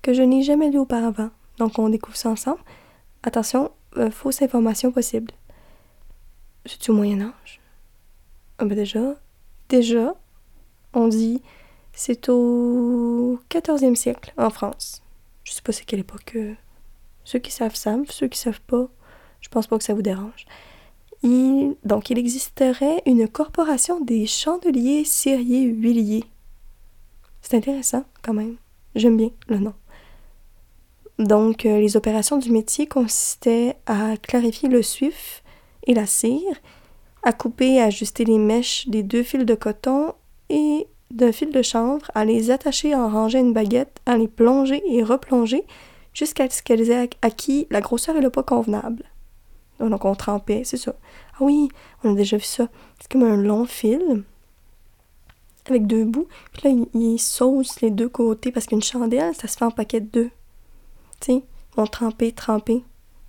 que 0.00 0.14
je 0.14 0.22
n'ai 0.22 0.42
jamais 0.42 0.70
lu 0.70 0.78
auparavant. 0.78 1.30
Donc 1.58 1.78
on 1.78 1.90
découvre 1.90 2.16
ça 2.16 2.30
ensemble. 2.30 2.60
Attention, 3.22 3.70
euh, 3.98 4.10
fausse 4.10 4.40
information 4.40 4.90
possible. 4.92 5.32
C'est 6.64 6.88
au 6.88 6.94
Moyen 6.94 7.20
Âge. 7.20 7.60
Ah 8.58 8.64
ben 8.64 8.74
déjà, 8.74 9.14
déjà, 9.68 10.14
on 10.94 11.06
dit 11.06 11.42
c'est 11.92 12.30
au 12.30 13.40
14e 13.50 13.94
siècle 13.94 14.32
en 14.38 14.48
France. 14.48 15.02
Je 15.44 15.52
sais 15.52 15.62
pas 15.62 15.72
c'est 15.72 15.84
quelle 15.84 16.00
époque. 16.00 16.32
Euh, 16.36 16.54
ceux 17.24 17.38
qui 17.38 17.52
savent 17.52 17.74
savent, 17.74 18.10
ceux 18.10 18.28
qui 18.28 18.38
savent 18.38 18.62
pas, 18.62 18.86
je 19.42 19.48
pense 19.48 19.66
pas 19.66 19.76
que 19.76 19.84
ça 19.84 19.94
vous 19.94 20.02
dérange. 20.02 20.46
Donc, 21.22 22.10
il 22.10 22.18
existerait 22.18 23.02
une 23.06 23.26
corporation 23.26 24.00
des 24.00 24.26
chandeliers, 24.26 25.04
ciriers, 25.04 25.62
huiliers. 25.62 26.24
C'est 27.40 27.56
intéressant, 27.56 28.04
quand 28.22 28.34
même. 28.34 28.56
J'aime 28.94 29.16
bien 29.16 29.30
le 29.48 29.58
nom. 29.58 29.74
Donc, 31.18 31.66
euh, 31.66 31.80
les 31.80 31.96
opérations 31.96 32.36
du 32.36 32.52
métier 32.52 32.86
consistaient 32.86 33.76
à 33.86 34.16
clarifier 34.18 34.68
le 34.68 34.82
suif 34.82 35.42
et 35.86 35.94
la 35.94 36.06
cire, 36.06 36.56
à 37.22 37.32
couper 37.32 37.76
et 37.76 37.80
ajuster 37.80 38.24
les 38.24 38.38
mèches 38.38 38.86
des 38.88 39.02
deux 39.02 39.22
fils 39.22 39.44
de 39.44 39.54
coton 39.54 40.12
et 40.50 40.86
d'un 41.10 41.32
fil 41.32 41.50
de 41.50 41.62
chanvre, 41.62 42.10
à 42.14 42.24
les 42.24 42.50
attacher 42.50 42.94
en 42.94 43.08
rangeant 43.08 43.40
une 43.40 43.54
baguette, 43.54 43.98
à 44.04 44.16
les 44.18 44.28
plonger 44.28 44.82
et 44.86 45.02
replonger 45.02 45.64
jusqu'à 46.12 46.50
ce 46.50 46.62
qu'elles 46.62 46.90
aient 46.90 47.10
acquis 47.22 47.66
la 47.70 47.80
grosseur 47.80 48.16
et 48.16 48.20
le 48.20 48.30
poids 48.30 48.42
convenable. 48.42 49.04
Donc 49.80 50.04
on 50.04 50.14
trempait, 50.14 50.62
c'est 50.64 50.76
ça. 50.76 50.94
Ah 51.34 51.38
oui, 51.40 51.68
on 52.02 52.12
a 52.12 52.14
déjà 52.16 52.36
vu 52.36 52.44
ça. 52.44 52.68
C'est 52.98 53.10
comme 53.10 53.22
un 53.22 53.36
long 53.36 53.64
fil 53.64 54.24
avec 55.70 55.86
deux 55.86 56.04
bouts. 56.04 56.26
Puis 56.52 56.62
là, 56.68 56.84
ils 56.94 57.18
saucent 57.18 57.80
les 57.80 57.90
deux 57.90 58.08
côtés 58.08 58.52
parce 58.52 58.66
qu'une 58.66 58.82
chandelle, 58.82 59.34
ça 59.34 59.48
se 59.48 59.56
fait 59.56 59.64
en 59.64 59.70
paquet 59.70 60.00
de 60.00 60.06
deux. 60.06 60.30
Tu 61.20 61.32
sais, 61.32 61.42
on 61.76 61.86
tremper, 61.86 62.32
tremper. 62.32 62.84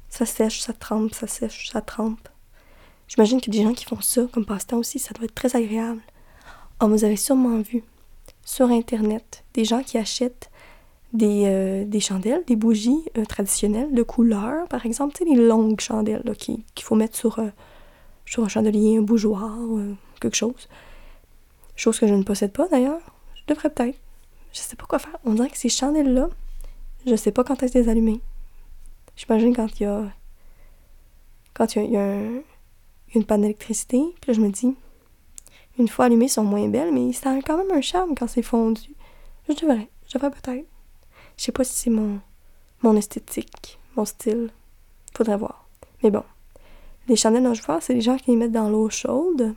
Ça 0.09 0.25
sèche, 0.25 0.61
ça 0.61 0.73
trempe, 0.73 1.13
ça 1.13 1.27
sèche, 1.27 1.69
ça 1.71 1.81
trempe. 1.81 2.27
J'imagine 3.07 3.39
a 3.39 3.49
des 3.49 3.63
gens 3.63 3.73
qui 3.73 3.85
font 3.85 4.01
ça 4.01 4.23
comme 4.31 4.45
passe-temps 4.45 4.77
aussi. 4.77 4.99
Ça 4.99 5.13
doit 5.13 5.25
être 5.25 5.35
très 5.35 5.55
agréable. 5.55 6.01
Oh, 6.81 6.87
vous 6.87 7.03
avez 7.03 7.15
sûrement 7.15 7.59
vu 7.59 7.83
sur 8.45 8.69
Internet 8.69 9.43
des 9.53 9.65
gens 9.65 9.83
qui 9.83 9.97
achètent 9.97 10.49
des, 11.13 11.43
euh, 11.45 11.85
des 11.85 11.99
chandelles, 11.99 12.43
des 12.45 12.55
bougies 12.55 13.03
euh, 13.17 13.25
traditionnelles 13.25 13.93
de 13.93 14.03
couleur, 14.03 14.67
par 14.67 14.85
exemple, 14.85 15.15
tu 15.15 15.23
sais, 15.23 15.29
les 15.29 15.47
longues 15.47 15.79
chandelles 15.79 16.23
qu'il 16.37 16.63
faut 16.81 16.95
mettre 16.95 17.15
sur, 17.15 17.39
euh, 17.39 17.49
sur 18.25 18.43
un 18.43 18.47
chandelier, 18.47 18.97
un 18.97 19.01
bougeoir, 19.01 19.57
quelque 20.21 20.37
chose. 20.37 20.69
Chose 21.75 21.99
que 21.99 22.07
je 22.07 22.13
ne 22.13 22.23
possède 22.23 22.51
pas 22.51 22.67
d'ailleurs. 22.67 23.01
Je 23.35 23.53
devrais 23.53 23.69
peut-être. 23.69 23.97
Je 24.51 24.59
sais 24.59 24.75
pas 24.75 24.85
quoi 24.85 24.99
faire. 24.99 25.17
On 25.25 25.33
dirait 25.33 25.49
que 25.49 25.57
ces 25.57 25.69
chandelles-là, 25.69 26.29
je 27.05 27.15
sais 27.15 27.31
pas 27.31 27.43
quand 27.43 27.63
est-ce 27.63 27.77
les 27.77 27.89
allumer. 27.89 28.19
J'imagine 29.15 29.55
quand 29.55 29.79
il 29.79 29.83
y 29.83 29.85
a. 29.85 30.03
Quand 31.53 31.75
il 31.75 31.91
y 31.91 31.97
a, 31.97 32.17
une 33.15 33.25
panne 33.25 33.41
d'électricité, 33.41 33.99
puis 34.21 34.31
là 34.31 34.33
je 34.33 34.41
me 34.41 34.49
dis, 34.49 34.75
une 35.79 35.87
fois 35.87 36.05
allumées, 36.05 36.27
sont 36.27 36.43
moins 36.43 36.67
belles, 36.67 36.93
mais 36.93 37.11
ça 37.11 37.31
a 37.31 37.41
quand 37.41 37.57
même 37.57 37.71
un 37.71 37.81
charme 37.81 38.13
quand 38.15 38.27
c'est 38.27 38.43
fondu. 38.43 38.93
Je 39.47 39.55
devrais. 39.55 39.89
Je 40.07 40.13
devrais 40.13 40.29
peut-être. 40.29 40.67
Je 41.39 41.45
sais 41.45 41.53
pas 41.53 41.63
si 41.63 41.73
c'est 41.73 41.89
mon, 41.89 42.19
mon 42.81 42.97
esthétique, 42.97 43.79
mon 43.95 44.03
style. 44.03 44.49
Faudrait 45.15 45.37
voir. 45.37 45.69
Mais 46.03 46.11
bon. 46.11 46.23
Les 47.07 47.15
chandelles 47.15 47.47
vois, 47.65 47.79
c'est 47.79 47.93
les 47.93 48.01
gens 48.01 48.17
qui 48.17 48.31
les 48.31 48.35
mettent 48.35 48.51
dans 48.51 48.69
l'eau 48.69 48.89
chaude. 48.89 49.55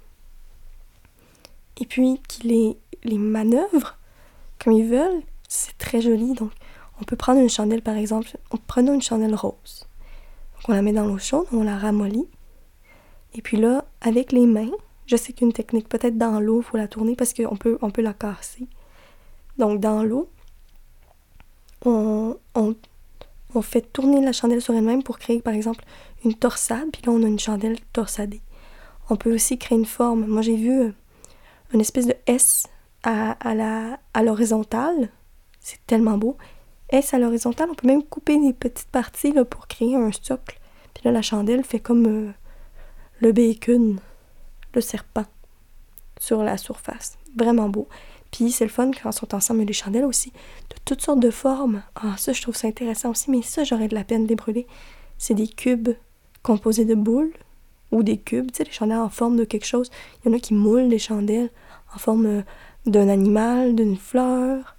Et 1.80 1.86
puis 1.86 2.20
qui 2.28 2.46
les, 2.46 2.78
les 3.02 3.18
manœuvrent 3.18 3.98
comme 4.62 4.74
ils 4.74 4.86
veulent. 4.86 5.22
C'est 5.48 5.76
très 5.76 6.00
joli. 6.00 6.34
Donc, 6.34 6.52
on 7.00 7.04
peut 7.04 7.16
prendre 7.16 7.40
une 7.40 7.50
chandelle, 7.50 7.82
par 7.82 7.96
exemple. 7.96 8.28
Prenons 8.68 8.94
une 8.94 9.02
chandelle 9.02 9.34
rose. 9.34 9.88
Donc, 10.54 10.68
on 10.68 10.72
la 10.74 10.82
met 10.82 10.92
dans 10.92 11.08
l'eau 11.08 11.18
chaude, 11.18 11.48
on 11.50 11.64
la 11.64 11.78
ramollit. 11.78 12.28
Et 13.34 13.42
puis 13.42 13.56
là, 13.56 13.86
avec 14.00 14.30
les 14.30 14.46
mains, 14.46 14.70
je 15.06 15.16
sais 15.16 15.32
qu'une 15.32 15.52
technique, 15.52 15.88
peut-être 15.88 16.16
dans 16.16 16.38
l'eau, 16.38 16.60
il 16.60 16.64
faut 16.64 16.76
la 16.76 16.86
tourner 16.86 17.16
parce 17.16 17.34
qu'on 17.34 17.56
peut, 17.56 17.76
on 17.82 17.90
peut 17.90 18.02
la 18.02 18.12
casser. 18.12 18.68
Donc, 19.58 19.80
dans 19.80 20.04
l'eau, 20.04 20.28
on, 21.84 22.34
fait 23.62 23.92
tourner 23.92 24.20
la 24.24 24.32
chandelle 24.32 24.62
sur 24.62 24.74
elle-même 24.74 25.02
pour 25.02 25.18
créer, 25.18 25.40
par 25.40 25.54
exemple, 25.54 25.84
une 26.24 26.34
torsade, 26.34 26.90
puis 26.92 27.02
là, 27.06 27.12
on 27.12 27.22
a 27.22 27.26
une 27.26 27.38
chandelle 27.38 27.78
torsadée. 27.92 28.40
On 29.10 29.16
peut 29.16 29.34
aussi 29.34 29.58
créer 29.58 29.78
une 29.78 29.86
forme. 29.86 30.26
Moi, 30.26 30.42
j'ai 30.42 30.56
vu 30.56 30.80
euh, 30.80 30.92
une 31.72 31.80
espèce 31.80 32.06
de 32.06 32.14
S 32.26 32.66
à, 33.02 33.36
l'horizontale. 34.22 35.10
C'est 35.60 35.84
tellement 35.86 36.18
beau. 36.18 36.36
S 36.88 37.14
à 37.14 37.18
l'horizontale, 37.18 37.68
on 37.70 37.74
peut 37.74 37.86
même 37.86 38.02
couper 38.02 38.38
des 38.38 38.52
petites 38.52 38.90
parties 38.90 39.32
là, 39.32 39.44
pour 39.44 39.66
créer 39.66 39.96
un 39.96 40.12
socle. 40.12 40.58
Puis 40.94 41.02
là, 41.04 41.12
la 41.12 41.22
chandelle 41.22 41.64
fait 41.64 41.80
comme 41.80 42.06
euh, 42.06 42.32
le 43.20 43.32
bacon, 43.32 43.98
le 44.74 44.80
serpent 44.80 45.24
sur 46.18 46.42
la 46.42 46.56
surface. 46.56 47.18
Vraiment 47.36 47.68
beau. 47.68 47.88
Puis 48.32 48.50
c'est 48.50 48.64
le 48.64 48.70
fun 48.70 48.90
quand 48.90 49.12
sont 49.12 49.34
ensemble, 49.34 49.62
les 49.62 49.72
chandelles 49.72 50.06
aussi, 50.06 50.30
de 50.30 50.76
toutes 50.84 51.02
sortes 51.02 51.20
de 51.20 51.30
formes. 51.30 51.82
Ah, 51.94 52.16
ça, 52.16 52.32
je 52.32 52.42
trouve 52.42 52.56
ça 52.56 52.66
intéressant 52.66 53.10
aussi, 53.10 53.30
mais 53.30 53.42
ça, 53.42 53.62
j'aurais 53.62 53.88
de 53.88 53.94
la 53.94 54.04
peine 54.04 54.24
de 54.24 54.28
les 54.28 54.34
brûler. 54.34 54.66
C'est 55.18 55.34
des 55.34 55.46
cubes 55.46 55.90
composés 56.42 56.86
de 56.86 56.94
boules 56.94 57.32
ou 57.92 58.02
des 58.02 58.16
cubes, 58.16 58.50
tu 58.50 58.58
sais, 58.58 58.64
les 58.64 58.72
chandelles 58.72 58.98
en 58.98 59.10
forme 59.10 59.36
de 59.36 59.44
quelque 59.44 59.66
chose. 59.66 59.90
Il 60.24 60.28
y 60.28 60.34
en 60.34 60.36
a 60.36 60.40
qui 60.40 60.54
moulent 60.54 60.88
des 60.88 60.98
chandelles 60.98 61.50
en 61.94 61.98
forme 61.98 62.26
euh, 62.26 62.42
d'un 62.86 63.08
animal, 63.08 63.74
d'une 63.74 63.98
fleur. 63.98 64.76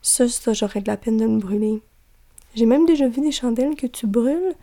Ça, 0.00 0.26
ça, 0.26 0.54
j'aurais 0.54 0.80
de 0.80 0.88
la 0.88 0.96
peine 0.96 1.18
de 1.18 1.26
le 1.26 1.36
brûler. 1.36 1.82
J'ai 2.54 2.66
même 2.66 2.86
déjà 2.86 3.06
vu 3.06 3.20
des 3.20 3.32
chandelles 3.32 3.76
que 3.76 3.86
tu 3.86 4.06
brûles, 4.06 4.54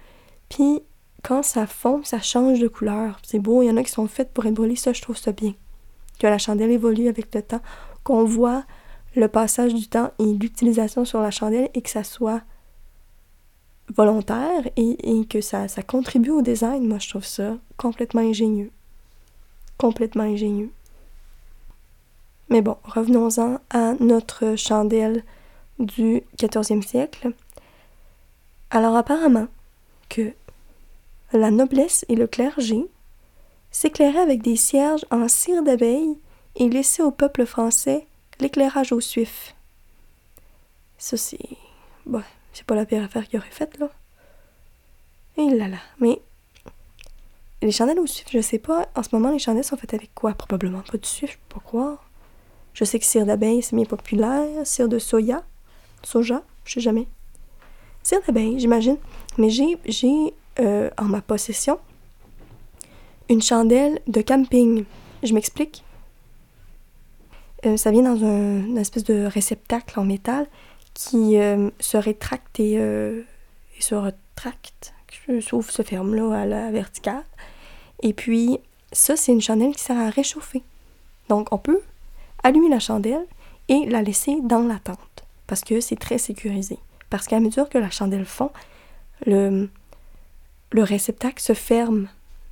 puis 0.50 0.82
quand 1.24 1.44
ça 1.44 1.68
fond, 1.68 2.02
ça 2.04 2.20
change 2.20 2.60
de 2.60 2.68
couleur. 2.68 3.20
C'est 3.24 3.40
beau, 3.40 3.62
il 3.62 3.68
y 3.68 3.72
en 3.72 3.78
a 3.78 3.84
qui 3.84 3.92
sont 3.92 4.08
faites 4.08 4.32
pour 4.32 4.48
être 4.48 4.56
brûlées, 4.56 4.76
ça, 4.76 4.94
je 4.94 5.02
trouve 5.02 5.18
ça 5.18 5.32
bien. 5.32 5.54
Que 6.20 6.28
la 6.28 6.40
chandelle 6.40 6.72
évolue 6.72 7.08
avec 7.08 7.34
le 7.34 7.42
temps 7.44 7.62
qu'on 8.04 8.24
voit 8.24 8.64
le 9.16 9.28
passage 9.28 9.74
du 9.74 9.88
temps 9.88 10.12
et 10.20 10.34
l'utilisation 10.34 11.06
sur 11.06 11.22
la 11.22 11.32
chandelle 11.32 11.70
et 11.74 11.82
que 11.82 11.90
ça 11.90 12.04
soit 12.04 12.42
volontaire 13.96 14.70
et, 14.76 15.26
que 15.26 15.42
ça, 15.42 15.68
ça 15.68 15.82
contribue 15.82 16.30
au 16.30 16.42
design, 16.42 16.88
moi 16.88 17.00
je 17.00 17.10
trouve 17.10 17.26
ça 17.26 17.58
complètement 17.78 18.22
ingénieux. 18.22 18.72
Complètement 19.78 20.24
ingénieux. 20.24 20.72
Mais 22.50 22.62
bon, 22.62 22.78
revenons-en 22.84 23.60
à 23.70 23.94
notre 24.00 24.56
chandelle 24.56 25.24
du 25.80 26.24
14e 26.38 26.86
siècle. 26.86 27.32
Alors 28.70 28.96
apparemment 28.96 29.48
que 30.10 30.34
la 31.32 31.52
noblesse 31.52 32.06
et 32.10 32.16
le 32.16 32.28
clergé 32.28 32.86
s'éclairaient 33.72 34.20
avec 34.20 34.42
des 34.42 34.56
cierges 34.56 35.06
en 35.12 35.28
cire 35.28 35.64
d'abeille 35.64 36.18
et 36.56 36.70
laisser 36.70 37.02
au 37.02 37.12
peuple 37.12 37.46
français 37.46 38.08
l'éclairage 38.40 38.92
au 38.92 39.00
suif. 39.00 39.56
Ça, 40.98 41.18
c'est. 41.18 41.40
Bon, 42.06 42.24
c'est 42.54 42.66
pas 42.66 42.76
la 42.76 42.86
pire 42.86 43.04
affaire 43.04 43.28
qu'il 43.28 43.40
aurait 43.40 43.50
faite, 43.50 43.78
là. 43.80 43.90
Et 45.38 45.50
là 45.50 45.68
là. 45.68 45.78
Mais. 46.00 46.22
Les 47.62 47.72
chandelles 47.72 48.00
au 48.00 48.08
suif, 48.08 48.28
je 48.32 48.40
sais 48.40 48.60
pas. 48.60 48.88
En 48.96 49.04
ce 49.04 49.10
moment, 49.12 49.32
les 49.32 49.40
chandelles 49.40 49.66
sont 49.66 49.76
faites 49.76 49.94
avec 49.94 50.14
quoi? 50.16 50.34
Probablement 50.34 50.82
pas 50.82 50.98
de 50.98 51.06
suif, 51.06 51.32
je 51.32 51.38
peux 51.38 51.56
pas 51.56 51.66
croire. 51.66 52.10
Je 52.74 52.86
sais 52.86 53.00
que 53.00 53.06
cire 53.06 53.26
d'abeille, 53.26 53.62
c'est 53.62 53.76
bien 53.76 53.86
populaire. 53.86 54.66
Cire 54.66 54.88
de 54.88 55.00
soya. 55.00 55.44
Soja, 56.04 56.44
je 56.64 56.76
sais 56.76 56.80
jamais. 56.80 57.08
Cire 58.04 58.22
d'abeille, 58.26 58.60
j'imagine. 58.60 58.98
Mais 59.38 59.50
j'ai, 59.50 59.78
j'ai 59.86 60.34
euh, 60.60 60.90
en 60.98 61.06
ma 61.06 61.22
possession 61.22 61.80
une 63.30 63.42
chandelle 63.42 64.00
de 64.08 64.22
camping. 64.22 64.86
Je 65.24 65.34
m'explique. 65.34 65.84
Euh, 67.66 67.78
ça 67.78 67.92
vient 67.92 68.04
dans 68.04 68.24
un, 68.24 68.66
une 68.66 68.78
espèce 68.78 69.04
de 69.04 69.26
réceptacle 69.26 70.00
en 70.00 70.06
métal 70.06 70.48
qui 70.94 71.38
euh, 71.38 71.70
se 71.80 71.98
rétracte 71.98 72.60
et, 72.60 72.76
euh, 72.78 73.22
et, 73.78 73.82
se 73.82 73.96
retracte, 73.96 74.94
s'ouvre, 75.42 75.70
se 75.70 75.82
ferme 75.82 76.16
là 76.16 76.42
à 76.42 76.46
la 76.46 76.72
verticale. 76.72 77.24
Et 78.02 78.14
puis, 78.14 78.60
ça, 78.92 79.16
c'est 79.16 79.32
une 79.32 79.42
chandelle 79.42 79.76
qui 79.76 79.84
sert 79.84 79.98
à 79.98 80.10
réchauffer. 80.10 80.64
Donc, 81.28 81.50
on 81.52 81.58
peut 81.58 81.82
allumer 82.44 82.70
la 82.70 82.80
chandelle 82.80 83.26
et 83.68 83.86
la 83.86 84.02
laisser 84.02 84.38
dans 84.42 84.64
la 84.64 84.80
tente 84.80 84.98
parce 85.48 85.62
que 85.62 85.82
c'est 85.82 85.98
très 85.98 86.18
sécurisé. 86.18 86.80
Parce 87.10 87.28
qu'à 87.28 87.40
mesure 87.40 87.70
que 87.70 87.78
la 87.78 87.90
chandelle 87.90 88.26
fond, 88.26 88.52
le, 89.26 89.70
le 90.72 90.84
réceptacle 90.84 91.42
se 91.42 91.54
ferme 91.54 92.08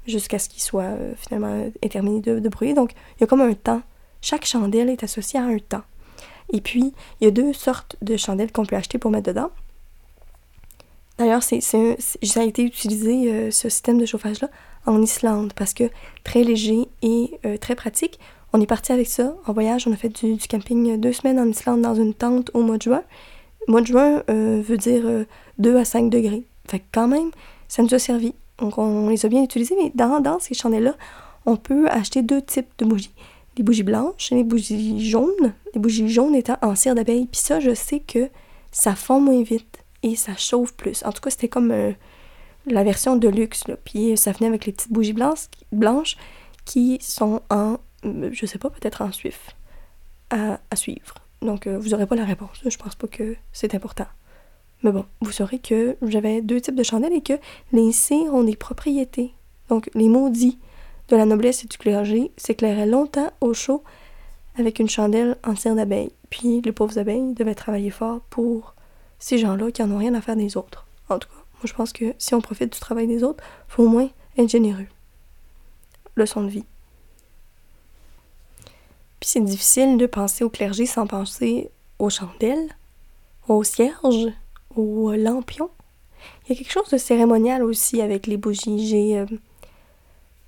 jusqu'à 0.05 0.39
ce 0.39 0.49
qu'il 0.49 0.61
soit 0.61 0.95
finalement 1.15 1.69
terminé 1.89 2.21
de, 2.21 2.39
de. 2.39 2.73
Donc, 2.73 2.91
il 2.91 3.21
y 3.21 3.23
a 3.23 3.27
comme 3.27 3.41
un 3.41 3.53
temps 3.53 3.81
chaque 4.21 4.45
chandelle 4.45 4.89
est 4.89 5.03
associée 5.03 5.39
à 5.39 5.43
un 5.43 5.59
temps. 5.59 5.83
Et 6.51 6.61
puis, 6.61 6.93
il 7.19 7.25
y 7.25 7.27
a 7.27 7.31
deux 7.31 7.53
sortes 7.53 7.97
de 8.01 8.17
chandelles 8.17 8.51
qu'on 8.51 8.65
peut 8.65 8.75
acheter 8.75 8.97
pour 8.97 9.11
mettre 9.11 9.27
dedans. 9.27 9.49
D'ailleurs, 11.17 11.43
c'est, 11.43 11.61
ça 11.61 12.41
a 12.41 12.43
été 12.43 12.63
utilisé, 12.63 13.31
euh, 13.31 13.51
ce 13.51 13.69
système 13.69 13.97
de 13.97 14.05
chauffage-là, 14.05 14.49
en 14.85 15.01
Islande, 15.01 15.53
parce 15.53 15.73
que 15.73 15.89
très 16.23 16.43
léger 16.43 16.87
et 17.01 17.39
euh, 17.45 17.57
très 17.57 17.75
pratique. 17.75 18.19
On 18.53 18.61
est 18.61 18.67
parti 18.67 18.91
avec 18.91 19.07
ça 19.07 19.35
en 19.45 19.51
voyage. 19.53 19.87
On 19.87 19.91
a 19.91 19.97
fait 19.97 20.09
du, 20.09 20.37
camping 20.47 20.99
deux 20.99 21.11
semaines 21.11 21.39
en 21.39 21.47
Islande 21.47 21.81
dans 21.81 21.95
une 21.95 22.13
tente 22.13 22.51
au 22.53 22.61
mois 22.61 22.77
de 22.77 22.83
juin. 22.83 23.03
Mois 23.67 23.81
de 23.81 23.87
juin 23.87 24.23
euh, 24.29 24.61
veut 24.63 24.77
dire 24.77 25.03
2 25.57 25.75
à 25.75 25.83
5 25.83 26.09
degrés. 26.09 26.43
Fait 26.67 26.79
que 26.79 26.85
quand 26.93 27.07
même, 27.07 27.31
ça 27.67 27.83
nous 27.83 27.93
a 27.93 27.99
servi. 27.99 28.33
Donc 28.59 28.77
on 28.77 29.09
les 29.09 29.25
a 29.25 29.29
bien 29.29 29.43
utilisés, 29.43 29.75
mais 29.81 29.91
dans 29.93 30.39
ces 30.39 30.53
chandelles-là, 30.53 30.95
on 31.45 31.57
peut 31.57 31.89
acheter 31.89 32.21
deux 32.21 32.41
types 32.41 32.69
de 32.77 32.85
bougies. 32.85 33.13
Les 33.57 33.63
bougies 33.63 33.83
blanches 33.83 34.31
et 34.31 34.35
les 34.35 34.43
bougies 34.43 35.09
jaunes. 35.09 35.53
Les 35.73 35.79
bougies 35.79 36.07
jaunes 36.07 36.35
étant 36.35 36.57
en 36.61 36.75
cire 36.75 36.95
d'abeille. 36.95 37.25
Puis 37.25 37.41
ça, 37.41 37.59
je 37.59 37.73
sais 37.73 37.99
que 37.99 38.29
ça 38.71 38.95
fond 38.95 39.19
moins 39.19 39.41
vite 39.41 39.83
et 40.03 40.15
ça 40.15 40.35
chauffe 40.35 40.73
plus. 40.73 41.03
En 41.03 41.11
tout 41.11 41.21
cas, 41.21 41.29
c'était 41.29 41.47
comme 41.47 41.71
euh, 41.71 41.91
la 42.65 42.83
version 42.83 43.15
de 43.15 43.27
luxe. 43.27 43.67
Là. 43.67 43.75
Puis 43.83 44.17
ça 44.17 44.31
venait 44.31 44.47
avec 44.47 44.65
les 44.65 44.71
petites 44.71 44.91
bougies 44.91 45.15
blanches, 45.71 46.17
qui 46.65 46.97
sont 47.01 47.41
en, 47.49 47.77
euh, 48.05 48.29
je 48.31 48.45
sais 48.45 48.59
pas, 48.59 48.69
peut-être 48.69 49.01
en 49.01 49.11
suif 49.11 49.55
à, 50.29 50.59
suivre. 50.75 51.15
Donc 51.41 51.67
euh, 51.67 51.77
vous 51.77 51.89
n'aurez 51.89 52.05
pas 52.05 52.15
la 52.15 52.25
réponse. 52.25 52.61
Je 52.65 52.77
pense 52.77 52.95
pas 52.95 53.07
que 53.07 53.35
c'est 53.53 53.73
important. 53.73 54.07
Mais 54.83 54.91
bon, 54.91 55.05
vous 55.21 55.31
saurez 55.31 55.59
que 55.59 55.97
j'avais 56.01 56.41
deux 56.41 56.61
types 56.61 56.75
de 56.75 56.83
chandelles 56.83 57.13
et 57.13 57.21
que 57.21 57.33
les 57.71 57.91
cires 57.91 58.33
ont 58.33 58.43
des 58.43 58.55
propriétés. 58.55 59.33
Donc 59.69 59.89
les 59.95 60.09
maudits 60.09 60.59
de 61.09 61.15
la 61.15 61.25
noblesse 61.25 61.63
et 61.63 61.67
du 61.67 61.77
clergé 61.77 62.31
s'éclairaient 62.37 62.85
longtemps 62.85 63.31
au 63.41 63.53
chaud 63.53 63.83
avec 64.57 64.79
une 64.79 64.89
chandelle 64.89 65.37
en 65.43 65.55
cire 65.55 65.75
d'abeille. 65.75 66.11
Puis 66.29 66.61
les 66.61 66.71
pauvres 66.71 66.97
abeilles 66.97 67.33
devaient 67.33 67.55
travailler 67.55 67.91
fort 67.91 68.21
pour 68.29 68.75
ces 69.19 69.37
gens-là 69.37 69.71
qui 69.71 69.81
en 69.81 69.91
ont 69.91 69.97
rien 69.97 70.13
à 70.13 70.21
faire 70.21 70.35
des 70.35 70.57
autres. 70.57 70.85
En 71.09 71.19
tout 71.19 71.29
cas, 71.29 71.35
moi 71.35 71.63
je 71.63 71.73
pense 71.73 71.93
que 71.93 72.13
si 72.17 72.33
on 72.33 72.41
profite 72.41 72.73
du 72.73 72.79
travail 72.79 73.07
des 73.07 73.23
autres, 73.23 73.43
faut 73.67 73.83
au 73.83 73.89
moins 73.89 74.09
être 74.37 74.49
généreux. 74.49 74.87
Leçon 76.15 76.43
de 76.43 76.49
vie. 76.49 76.65
Puis 79.19 79.29
c'est 79.29 79.41
difficile 79.41 79.97
de 79.97 80.05
penser 80.05 80.43
au 80.43 80.49
clergé 80.49 80.85
sans 80.85 81.07
penser 81.07 81.71
aux 81.99 82.09
chandelles, 82.09 82.69
aux 83.47 83.63
cierges, 83.63 84.31
aux 84.75 85.11
lampions. 85.13 85.69
Il 86.45 86.49
y 86.49 86.55
a 86.55 86.57
quelque 86.57 86.71
chose 86.71 86.89
de 86.89 86.97
cérémonial 86.97 87.63
aussi 87.63 88.01
avec 88.01 88.27
les 88.27 88.37
bougies. 88.37 88.87
J'ai. 88.87 89.19
Euh, 89.19 89.25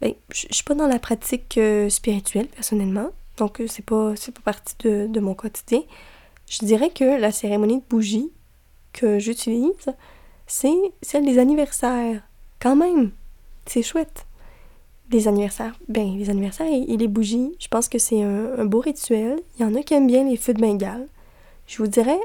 ben, 0.02 0.14
je 0.32 0.48
suis 0.52 0.64
pas 0.64 0.76
dans 0.76 0.88
la 0.88 1.00
pratique 1.00 1.58
euh, 1.58 1.90
spirituelle 1.90 2.48
personnellement, 2.48 3.10
donc 3.38 3.60
euh, 3.60 3.68
c'est 3.68 3.86
pas, 3.86 4.14
pas 4.14 4.42
partie 4.44 4.76
de, 4.80 5.08
de, 5.08 5.20
mon 5.20 5.34
quotidien. 5.34 5.82
Je 6.48 6.66
dirais 6.66 6.90
que 6.90 7.20
la 7.20 7.32
cérémonie 7.32 7.80
de 7.80 7.86
bougie 7.90 8.32
que 8.94 9.20
j'utilise, 9.20 9.94
c'est 10.48 10.74
celle 11.02 11.26
des 11.26 11.38
anniversaires. 11.38 12.22
Quand 12.60 12.76
même, 12.76 13.12
c'est 13.66 13.84
chouette. 13.84 14.26
Les 15.12 15.28
anniversaires, 15.28 15.76
ben 15.88 16.18
les 16.18 16.30
anniversaires 16.30 16.68
et, 16.68 16.98
les 16.98 17.08
bougies, 17.08 17.56
je 17.60 17.68
pense 17.68 17.90
que 17.90 17.98
c'est 17.98 18.22
un, 18.22 18.66
beau 18.66 18.80
rituel. 18.80 19.40
Il 19.58 19.64
y 19.64 19.66
en 19.66 19.76
a 19.76 19.82
qui 19.82 19.96
aiment 19.96 20.08
bien 20.08 20.24
les 20.24 20.38
feux 20.38 20.54
de 20.54 20.62
Bengale. 20.62 21.08
Je 21.68 21.78
vous 21.78 21.88
dirais, 21.88 22.20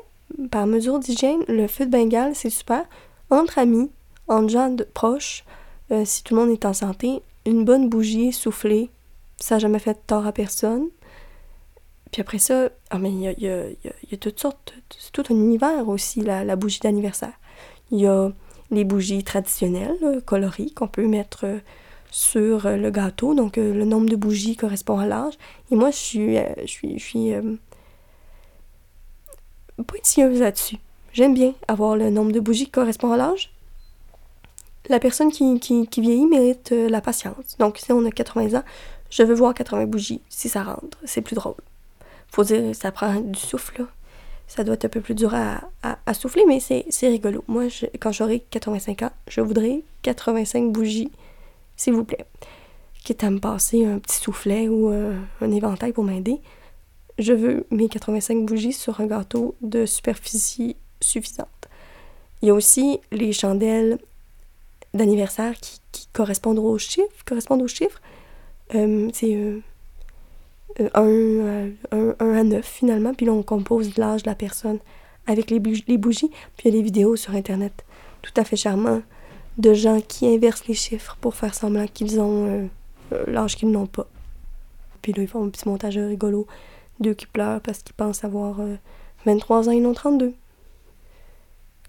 par 0.51 0.67
mesure 0.67 0.99
d'hygiène, 0.99 1.43
le 1.49 1.67
feu 1.67 1.87
de 1.87 1.91
Bengale, 1.91 2.35
c'est 2.35 2.51
super. 2.51 2.85
Entre 3.31 3.59
amis, 3.59 3.91
entre 4.29 4.49
gens 4.49 4.77
proches, 4.93 5.45
euh, 5.93 6.05
si 6.05 6.23
tout 6.25 6.35
le 6.35 6.41
monde 6.43 6.51
est 6.51 6.67
en 6.67 6.75
santé, 6.75 7.23
une 7.47 7.65
bonne 7.65 7.89
bougie 7.89 8.33
soufflée, 8.33 8.91
ça 9.39 9.57
n'a 9.57 9.59
jamais 9.61 9.79
fait 9.79 9.99
tort 10.07 10.27
à 10.27 10.33
personne. 10.33 10.89
Puis 12.13 12.21
après 12.21 12.39
ça, 12.39 12.69
ah 12.91 12.99
il 13.03 13.21
y 13.21 13.49
a, 13.49 14.17
toutes 14.21 14.39
sortes, 14.39 14.75
c'est 14.97 15.11
tout 15.11 15.25
un 15.31 15.35
univers 15.35 15.89
aussi, 15.89 16.21
la, 16.21 16.57
bougie 16.57 16.81
d'anniversaire. 16.81 17.33
Il 17.91 18.01
y 18.01 18.07
a 18.07 18.31
les 18.71 18.85
bougies 18.85 19.25
traditionnelles, 19.25 20.23
colorées, 20.25 20.71
qu'on 20.75 20.89
peut 20.89 21.07
mettre 21.07 21.45
euh, 21.45 21.59
sur 22.11 22.67
euh, 22.67 22.77
le 22.77 22.91
gâteau. 22.91 23.35
Donc 23.35 23.59
euh, 23.59 23.75
le 23.75 23.85
nombre 23.85 24.09
de 24.09 24.17
bougies 24.17 24.57
correspond 24.57 24.99
à 24.99 25.07
l'âge. 25.07 25.35
Et 25.71 25.77
moi, 25.77 25.91
je 25.91 25.97
suis, 25.97 26.37
je 26.63 26.67
suis, 26.67 27.33
je 29.79 30.39
là-dessus. 30.39 30.77
J'aime 31.13 31.35
bien 31.35 31.55
avoir 31.69 31.97
le 31.97 32.11
nombre 32.11 32.33
de 32.33 32.41
bougies 32.41 32.67
qui 32.67 32.71
correspond 32.71 33.13
à 33.13 33.17
l'âge. 33.17 33.53
La 34.89 35.01
personne 35.01 35.31
qui, 35.31 35.59
qui, 35.61 35.87
qui 35.87 36.01
vieillit 36.01 36.27
mérite 36.27 36.71
la 36.71 37.01
patience. 37.01 37.57
Donc 37.59 37.79
si 37.79 37.93
on 37.93 38.05
a 38.05 38.11
80 38.11 38.59
ans, 38.59 38.65
je 39.11 39.23
veux 39.23 39.35
voir 39.35 39.55
80 39.55 39.87
bougies 39.87 40.21
si 40.29 40.49
ça 40.49 40.63
rentre. 40.63 40.99
C'est 41.05 41.23
plus 41.23 41.35
drôle 41.35 41.57
faut 42.35 42.45
dire, 42.45 42.75
ça 42.75 42.91
prend 42.91 43.21
du 43.21 43.39
souffle. 43.39 43.87
Ça 44.47 44.63
doit 44.63 44.75
être 44.75 44.85
un 44.85 44.89
peu 44.89 45.01
plus 45.01 45.15
dur 45.15 45.33
à, 45.35 46.15
souffler, 46.15 46.45
mais 46.47 46.61
c'est 46.61 47.09
rigolo. 47.09 47.45
Moi, 47.49 47.65
quand 47.99 48.13
j'aurai 48.13 48.41
85 48.51 49.03
ans, 49.03 49.11
je 49.29 49.41
voudrais 49.41 49.83
85 50.03 50.71
bougies, 50.71 51.11
s'il 51.77 51.95
vous 51.95 52.05
plaît. 52.05 52.27
Quitte 53.05 53.25
à 53.25 53.31
me 53.31 53.39
passer 53.39 53.85
un 53.87 53.99
petit 53.99 54.17
soufflet 54.17 54.69
ou 54.69 54.91
euh, 54.91 55.17
un 55.41 55.51
éventail 55.51 55.93
pour 55.93 56.05
m'aider, 56.05 56.41
je 57.19 57.33
veux 57.33 57.67
mes 57.71 57.89
85 57.89 58.45
bougies 58.45 58.73
sur 58.73 59.01
un 59.01 59.07
gâteau 59.07 59.55
de 59.63 59.87
superficie 59.87 60.77
suffisante. 61.01 61.49
Il 62.43 62.49
y 62.49 62.51
a 62.51 62.55
aussi 62.55 63.01
les 63.13 63.33
chandelles 63.33 63.99
d'anniversaire 64.95 65.55
qui, 65.61 65.81
correspondent 66.13 66.59
aux 66.59 66.79
chiffres. 66.79 67.25
Correspondent 67.27 67.63
aux 67.63 67.69
chiffres. 67.69 68.01
Euh, 68.75 69.11
c'est 69.13 69.35
euh, 69.35 69.61
1, 70.79 70.89
euh, 71.93 72.15
à 72.19 72.43
9 72.43 72.65
finalement, 72.65 73.15
puis 73.15 73.27
là 73.27 73.33
on 73.33 73.43
compose 73.43 73.97
l'âge 73.97 74.25
de 74.25 74.29
la 74.29 74.35
personne 74.35 74.79
avec 75.27 75.51
les, 75.51 75.59
bougies, 75.61 76.31
puis 76.57 76.65
il 76.65 76.67
y 76.67 76.69
a 76.69 76.73
des 76.73 76.83
vidéos 76.83 77.17
sur 77.17 77.35
internet 77.35 77.85
tout 78.23 78.33
à 78.37 78.45
fait 78.45 78.57
charmant 78.57 79.03
de 79.59 79.73
gens 79.73 80.01
qui 80.01 80.27
inversent 80.27 80.67
les 80.67 80.75
chiffres 80.75 81.17
pour 81.21 81.35
faire 81.35 81.55
semblant 81.55 81.87
qu'ils 81.87 82.21
ont 82.21 82.47
euh, 82.47 82.67
euh, 83.13 83.25
l'âge 83.29 83.57
qu'ils 83.57 83.71
n'ont 83.71 83.87
pas. 83.87 84.07
Puis 85.01 85.13
là 85.13 85.23
ils 85.23 85.29
font 85.29 85.45
un 85.45 85.49
petit 85.49 85.69
montage 85.69 85.97
rigolo 85.97 86.47
d'eux 87.01 87.15
qui 87.15 87.27
pleurent 87.27 87.61
parce 87.61 87.83
qu'ils 87.83 87.95
pensent 87.95 88.25
avoir 88.25 88.57
23 89.27 89.69
ans 89.69 89.73
et 89.73 89.81
non 89.81 89.95
32. 89.95 90.35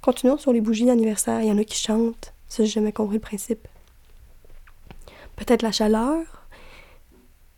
Continuons 0.02 0.38
sur 0.38 0.54
les 0.54 0.62
bougies 0.62 0.86
d'anniversaire, 0.86 1.41
il 1.41 1.48
y 1.48 1.52
en 1.52 1.58
a 1.58 1.63
qui 1.63 1.78
chantent, 1.78 2.34
ça 2.56 2.63
j'ai 2.63 2.72
jamais 2.72 2.91
compris 2.91 3.15
le 3.15 3.22
principe. 3.22 3.68
Peut-être 5.36 5.62
la 5.62 5.72
chaleur, 5.72 6.24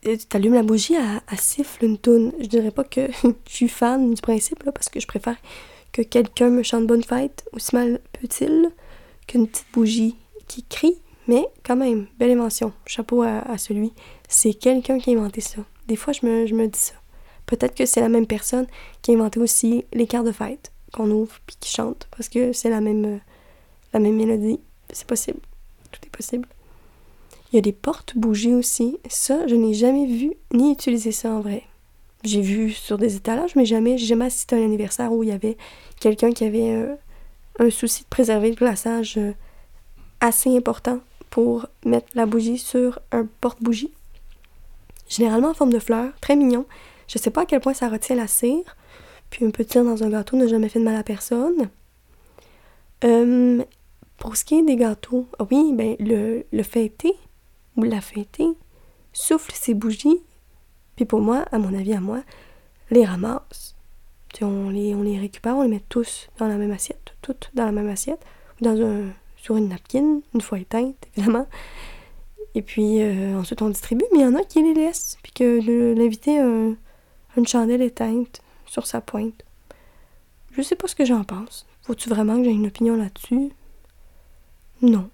tu 0.03 0.37
allumes 0.37 0.53
la 0.53 0.63
bougie, 0.63 0.95
à 0.95 1.37
siffle 1.37 1.85
une 1.85 1.97
toune. 1.97 2.31
Je 2.39 2.47
dirais 2.47 2.71
pas 2.71 2.83
que 2.83 3.07
je 3.47 3.53
suis 3.53 3.69
fan 3.69 4.13
du 4.13 4.21
principe, 4.21 4.63
là, 4.63 4.71
parce 4.71 4.89
que 4.89 4.99
je 4.99 5.07
préfère 5.07 5.37
que 5.91 6.01
quelqu'un 6.01 6.49
me 6.49 6.63
chante 6.63 6.85
bonne 6.85 7.03
fête, 7.03 7.47
aussi 7.53 7.75
mal 7.75 7.99
peut-il, 8.13 8.71
qu'une 9.27 9.47
petite 9.47 9.67
bougie 9.73 10.15
qui 10.47 10.63
crie, 10.63 11.01
mais 11.27 11.45
quand 11.63 11.75
même, 11.75 12.07
belle 12.17 12.31
invention. 12.31 12.71
Chapeau 12.85 13.23
à, 13.23 13.57
celui. 13.57 13.93
C'est 14.29 14.53
quelqu'un 14.53 14.97
qui 14.99 15.13
a 15.13 15.19
inventé 15.19 15.41
ça. 15.41 15.61
Des 15.87 15.95
fois, 15.95 16.13
je 16.13 16.25
me, 16.25 16.67
dis 16.67 16.79
ça. 16.79 16.93
Peut-être 17.45 17.75
que 17.75 17.85
c'est 17.85 18.01
la 18.01 18.09
même 18.09 18.27
personne 18.27 18.67
qui 19.01 19.11
a 19.11 19.13
inventé 19.15 19.39
aussi 19.39 19.85
les 19.93 20.07
cartes 20.07 20.25
de 20.25 20.31
fête 20.31 20.71
qu'on 20.93 21.09
ouvre 21.11 21.37
puis 21.45 21.57
qui 21.59 21.69
chante, 21.69 22.07
parce 22.15 22.29
que 22.29 22.53
c'est 22.53 22.69
la 22.69 22.81
même, 22.81 23.19
la 23.93 23.99
même 23.99 24.15
mélodie. 24.15 24.59
C'est 24.91 25.07
possible. 25.07 25.39
Tout 25.91 25.99
est 26.05 26.09
possible. 26.09 26.47
Il 27.51 27.55
y 27.55 27.59
a 27.59 27.61
des 27.61 27.71
portes-bougies 27.71 28.53
aussi. 28.53 28.99
Ça, 29.09 29.47
je 29.47 29.55
n'ai 29.55 29.73
jamais 29.73 30.05
vu 30.05 30.33
ni 30.53 30.71
utilisé 30.71 31.11
ça 31.11 31.31
en 31.31 31.39
vrai. 31.39 31.63
J'ai 32.23 32.41
vu 32.41 32.71
sur 32.71 32.97
des 32.97 33.15
étalages, 33.15 33.55
mais 33.55 33.65
jamais, 33.65 33.97
j'ai 33.97 34.07
jamais 34.07 34.25
assisté 34.25 34.55
à 34.55 34.59
un 34.59 34.65
anniversaire 34.65 35.11
où 35.11 35.23
il 35.23 35.29
y 35.29 35.31
avait 35.31 35.57
quelqu'un 35.99 36.31
qui 36.31 36.43
avait 36.43 36.71
euh, 36.71 36.95
un 37.59 37.69
souci 37.69 38.03
de 38.03 38.07
préserver 38.09 38.49
le 38.49 38.55
glaçage 38.55 39.17
euh, 39.17 39.33
assez 40.19 40.55
important 40.55 40.99
pour 41.29 41.67
mettre 41.85 42.07
la 42.15 42.25
bougie 42.25 42.57
sur 42.57 42.99
un 43.11 43.27
porte-bougie. 43.39 43.93
Généralement 45.07 45.49
en 45.49 45.53
forme 45.53 45.71
de 45.71 45.79
fleur, 45.79 46.11
très 46.19 46.35
mignon. 46.35 46.65
Je 47.07 47.17
sais 47.17 47.29
pas 47.29 47.41
à 47.41 47.45
quel 47.45 47.61
point 47.61 47.73
ça 47.73 47.87
retient 47.87 48.15
la 48.15 48.27
cire. 48.27 48.75
Puis 49.29 49.45
un 49.45 49.51
petit 49.51 49.77
dans 49.77 50.03
un 50.03 50.09
gâteau 50.09 50.35
n'a 50.37 50.47
jamais 50.47 50.69
fait 50.69 50.79
de 50.79 50.85
mal 50.85 50.95
à 50.95 51.03
personne. 51.03 51.69
Euh, 53.03 53.63
pour 54.17 54.35
ce 54.35 54.45
qui 54.45 54.59
est 54.59 54.63
des 54.63 54.75
gâteaux, 54.75 55.27
oui, 55.51 55.73
ben 55.73 55.95
le, 55.99 56.45
le 56.51 56.63
fêté, 56.63 57.13
ou 57.75 57.83
la 57.83 58.01
fêter, 58.01 58.47
souffle 59.13 59.53
ses 59.53 59.73
bougies, 59.73 60.21
puis 60.95 61.05
pour 61.05 61.21
moi, 61.21 61.45
à 61.51 61.59
mon 61.59 61.73
avis, 61.73 61.93
à 61.93 62.01
moi, 62.01 62.21
les 62.89 63.05
ramasse. 63.05 63.75
on 64.41 64.69
les, 64.69 64.95
on 64.95 65.03
les 65.03 65.19
récupère, 65.19 65.55
on 65.55 65.61
les 65.61 65.69
met 65.69 65.83
tous 65.89 66.29
dans 66.39 66.47
la 66.47 66.57
même 66.57 66.71
assiette, 66.71 67.15
toutes 67.21 67.51
dans 67.53 67.65
la 67.65 67.71
même 67.71 67.89
assiette, 67.89 68.23
dans 68.61 68.79
un, 68.81 69.09
sur 69.35 69.57
une 69.57 69.69
napkin, 69.69 70.21
une 70.33 70.41
fois 70.41 70.59
éteinte, 70.59 70.95
évidemment. 71.15 71.47
Et 72.55 72.61
puis 72.63 73.01
euh, 73.01 73.37
ensuite 73.37 73.61
on 73.61 73.69
distribue, 73.69 74.05
mais 74.11 74.19
il 74.19 74.23
y 74.23 74.25
en 74.25 74.35
a 74.35 74.43
qui 74.43 74.63
les 74.63 74.73
laissent, 74.73 75.17
puis 75.21 75.31
que 75.31 75.93
l'invité 75.95 76.39
a 76.39 76.43
une 77.37 77.47
chandelle 77.47 77.83
éteinte 77.83 78.41
sur 78.65 78.87
sa 78.87 78.99
pointe. 78.99 79.43
Je 80.51 80.63
sais 80.63 80.75
pas 80.75 80.87
ce 80.87 80.95
que 80.95 81.05
j'en 81.05 81.23
pense. 81.23 81.67
Faut-tu 81.83 82.09
vraiment 82.09 82.37
que 82.37 82.45
j'ai 82.45 82.51
une 82.51 82.65
opinion 82.65 82.95
là-dessus? 82.95 83.51
Non. 84.81 85.09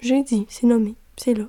J'ai 0.00 0.22
dit, 0.22 0.46
c'est 0.48 0.66
nommé, 0.66 0.94
c'est 1.16 1.34
là. 1.34 1.44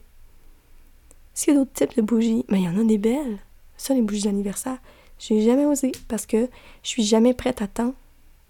Est-ce 1.34 1.46
qu'il 1.46 1.54
y 1.54 1.58
a 1.58 1.60
d'autres 1.60 1.74
types 1.74 1.96
de 1.96 2.02
bougies? 2.02 2.46
Mais 2.50 2.60
il 2.60 2.66
y 2.66 2.70
en 2.70 2.80
a 2.80 2.84
des 2.84 2.98
belles. 2.98 3.40
Ça, 3.78 3.94
les 3.94 4.02
bougies 4.02 4.24
d'anniversaire, 4.24 4.78
j'ai 5.18 5.42
jamais 5.42 5.66
osé 5.66 5.92
parce 6.08 6.26
que 6.26 6.50
je 6.84 6.90
suis 6.90 7.04
jamais 7.04 7.34
prête 7.34 7.62
à 7.62 7.68
temps 7.68 7.94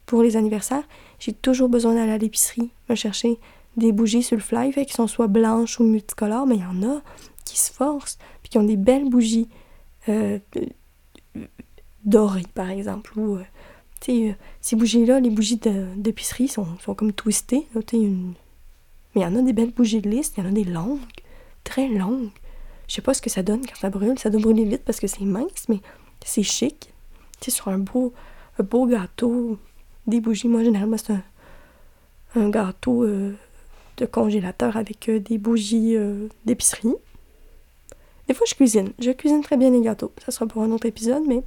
pour 0.05 0.23
les 0.23 0.35
anniversaires. 0.35 0.83
J'ai 1.19 1.33
toujours 1.33 1.69
besoin 1.69 1.95
d'aller 1.95 2.13
à 2.13 2.17
l'épicerie 2.17 2.71
me 2.89 2.95
chercher 2.95 3.37
des 3.77 3.91
bougies 3.91 4.23
sur 4.23 4.35
le 4.35 4.41
fly, 4.41 4.71
fait 4.71 4.89
sont 4.89 5.07
soit 5.07 5.27
blanches 5.27 5.79
ou 5.79 5.83
multicolores, 5.83 6.45
mais 6.45 6.55
il 6.55 6.61
y 6.61 6.65
en 6.65 6.83
a 6.83 7.01
qui 7.45 7.57
se 7.57 7.71
forcent, 7.71 8.17
puis 8.41 8.49
qui 8.49 8.57
ont 8.57 8.63
des 8.63 8.77
belles 8.77 9.09
bougies 9.09 9.47
euh, 10.09 10.39
dorées, 12.03 12.45
par 12.53 12.69
exemple. 12.69 13.17
Ou, 13.17 13.35
euh, 13.35 13.43
sais, 14.01 14.35
ces 14.59 14.75
bougies-là, 14.75 15.19
les 15.19 15.29
bougies 15.29 15.59
d'épicerie 15.95 16.47
sont, 16.47 16.67
sont 16.79 16.95
comme 16.95 17.13
twistées. 17.13 17.67
une... 17.93 18.33
Mais 19.13 19.21
il 19.21 19.23
y 19.23 19.27
en 19.27 19.35
a 19.35 19.41
des 19.41 19.53
belles 19.53 19.71
bougies 19.71 20.01
de 20.01 20.09
liste, 20.09 20.35
il 20.37 20.43
y 20.43 20.47
en 20.47 20.49
a 20.49 20.53
des 20.53 20.63
longues, 20.63 20.99
très 21.63 21.87
longues. 21.87 22.29
Je 22.87 22.95
sais 22.95 23.01
pas 23.01 23.13
ce 23.13 23.21
que 23.21 23.29
ça 23.29 23.41
donne 23.41 23.61
quand 23.65 23.75
ça 23.75 23.89
brûle. 23.89 24.19
Ça 24.19 24.29
doit 24.29 24.41
brûler 24.41 24.65
vite 24.65 24.83
parce 24.83 24.99
que 24.99 25.07
c'est 25.07 25.21
mince, 25.21 25.67
mais 25.69 25.79
c'est 26.25 26.43
chic. 26.43 26.93
Tu 27.39 27.49
sais, 27.49 27.51
sur 27.51 27.69
un 27.69 27.77
beau, 27.77 28.13
un 28.59 28.63
beau 28.63 28.85
gâteau, 28.85 29.57
des 30.07 30.19
bougies. 30.19 30.47
Moi, 30.47 30.63
généralement, 30.63 30.97
c'est 30.97 31.13
un, 31.13 31.23
un, 32.35 32.49
gâteau 32.49 33.03
euh, 33.03 33.33
de 33.97 34.05
congélateur 34.05 34.77
avec 34.77 35.07
euh, 35.09 35.19
des 35.19 35.37
bougies 35.37 35.95
euh, 35.95 36.27
d'épicerie. 36.45 36.95
Des 38.27 38.33
fois, 38.33 38.45
je 38.47 38.55
cuisine. 38.55 38.91
Je 38.99 39.11
cuisine 39.11 39.41
très 39.41 39.57
bien 39.57 39.69
les 39.69 39.81
gâteaux. 39.81 40.11
Ça 40.23 40.31
sera 40.31 40.45
pour 40.45 40.61
un 40.61 40.71
autre 40.71 40.85
épisode, 40.85 41.23
mais. 41.27 41.43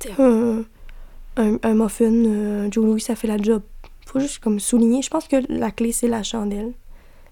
Tu 0.00 0.08
sais, 0.08 0.14
un, 0.20 1.58
un, 1.62 1.74
muffin, 1.74 2.70
Joe 2.70 2.84
Louis, 2.84 3.00
ça 3.00 3.16
fait 3.16 3.26
la 3.26 3.36
job. 3.36 3.62
Faut 4.08 4.20
juste 4.20 4.38
comme 4.38 4.58
souligner. 4.58 5.02
Je 5.02 5.10
pense 5.10 5.28
que 5.28 5.36
la 5.50 5.70
clé, 5.70 5.92
c'est 5.92 6.08
la 6.08 6.22
chandelle. 6.22 6.72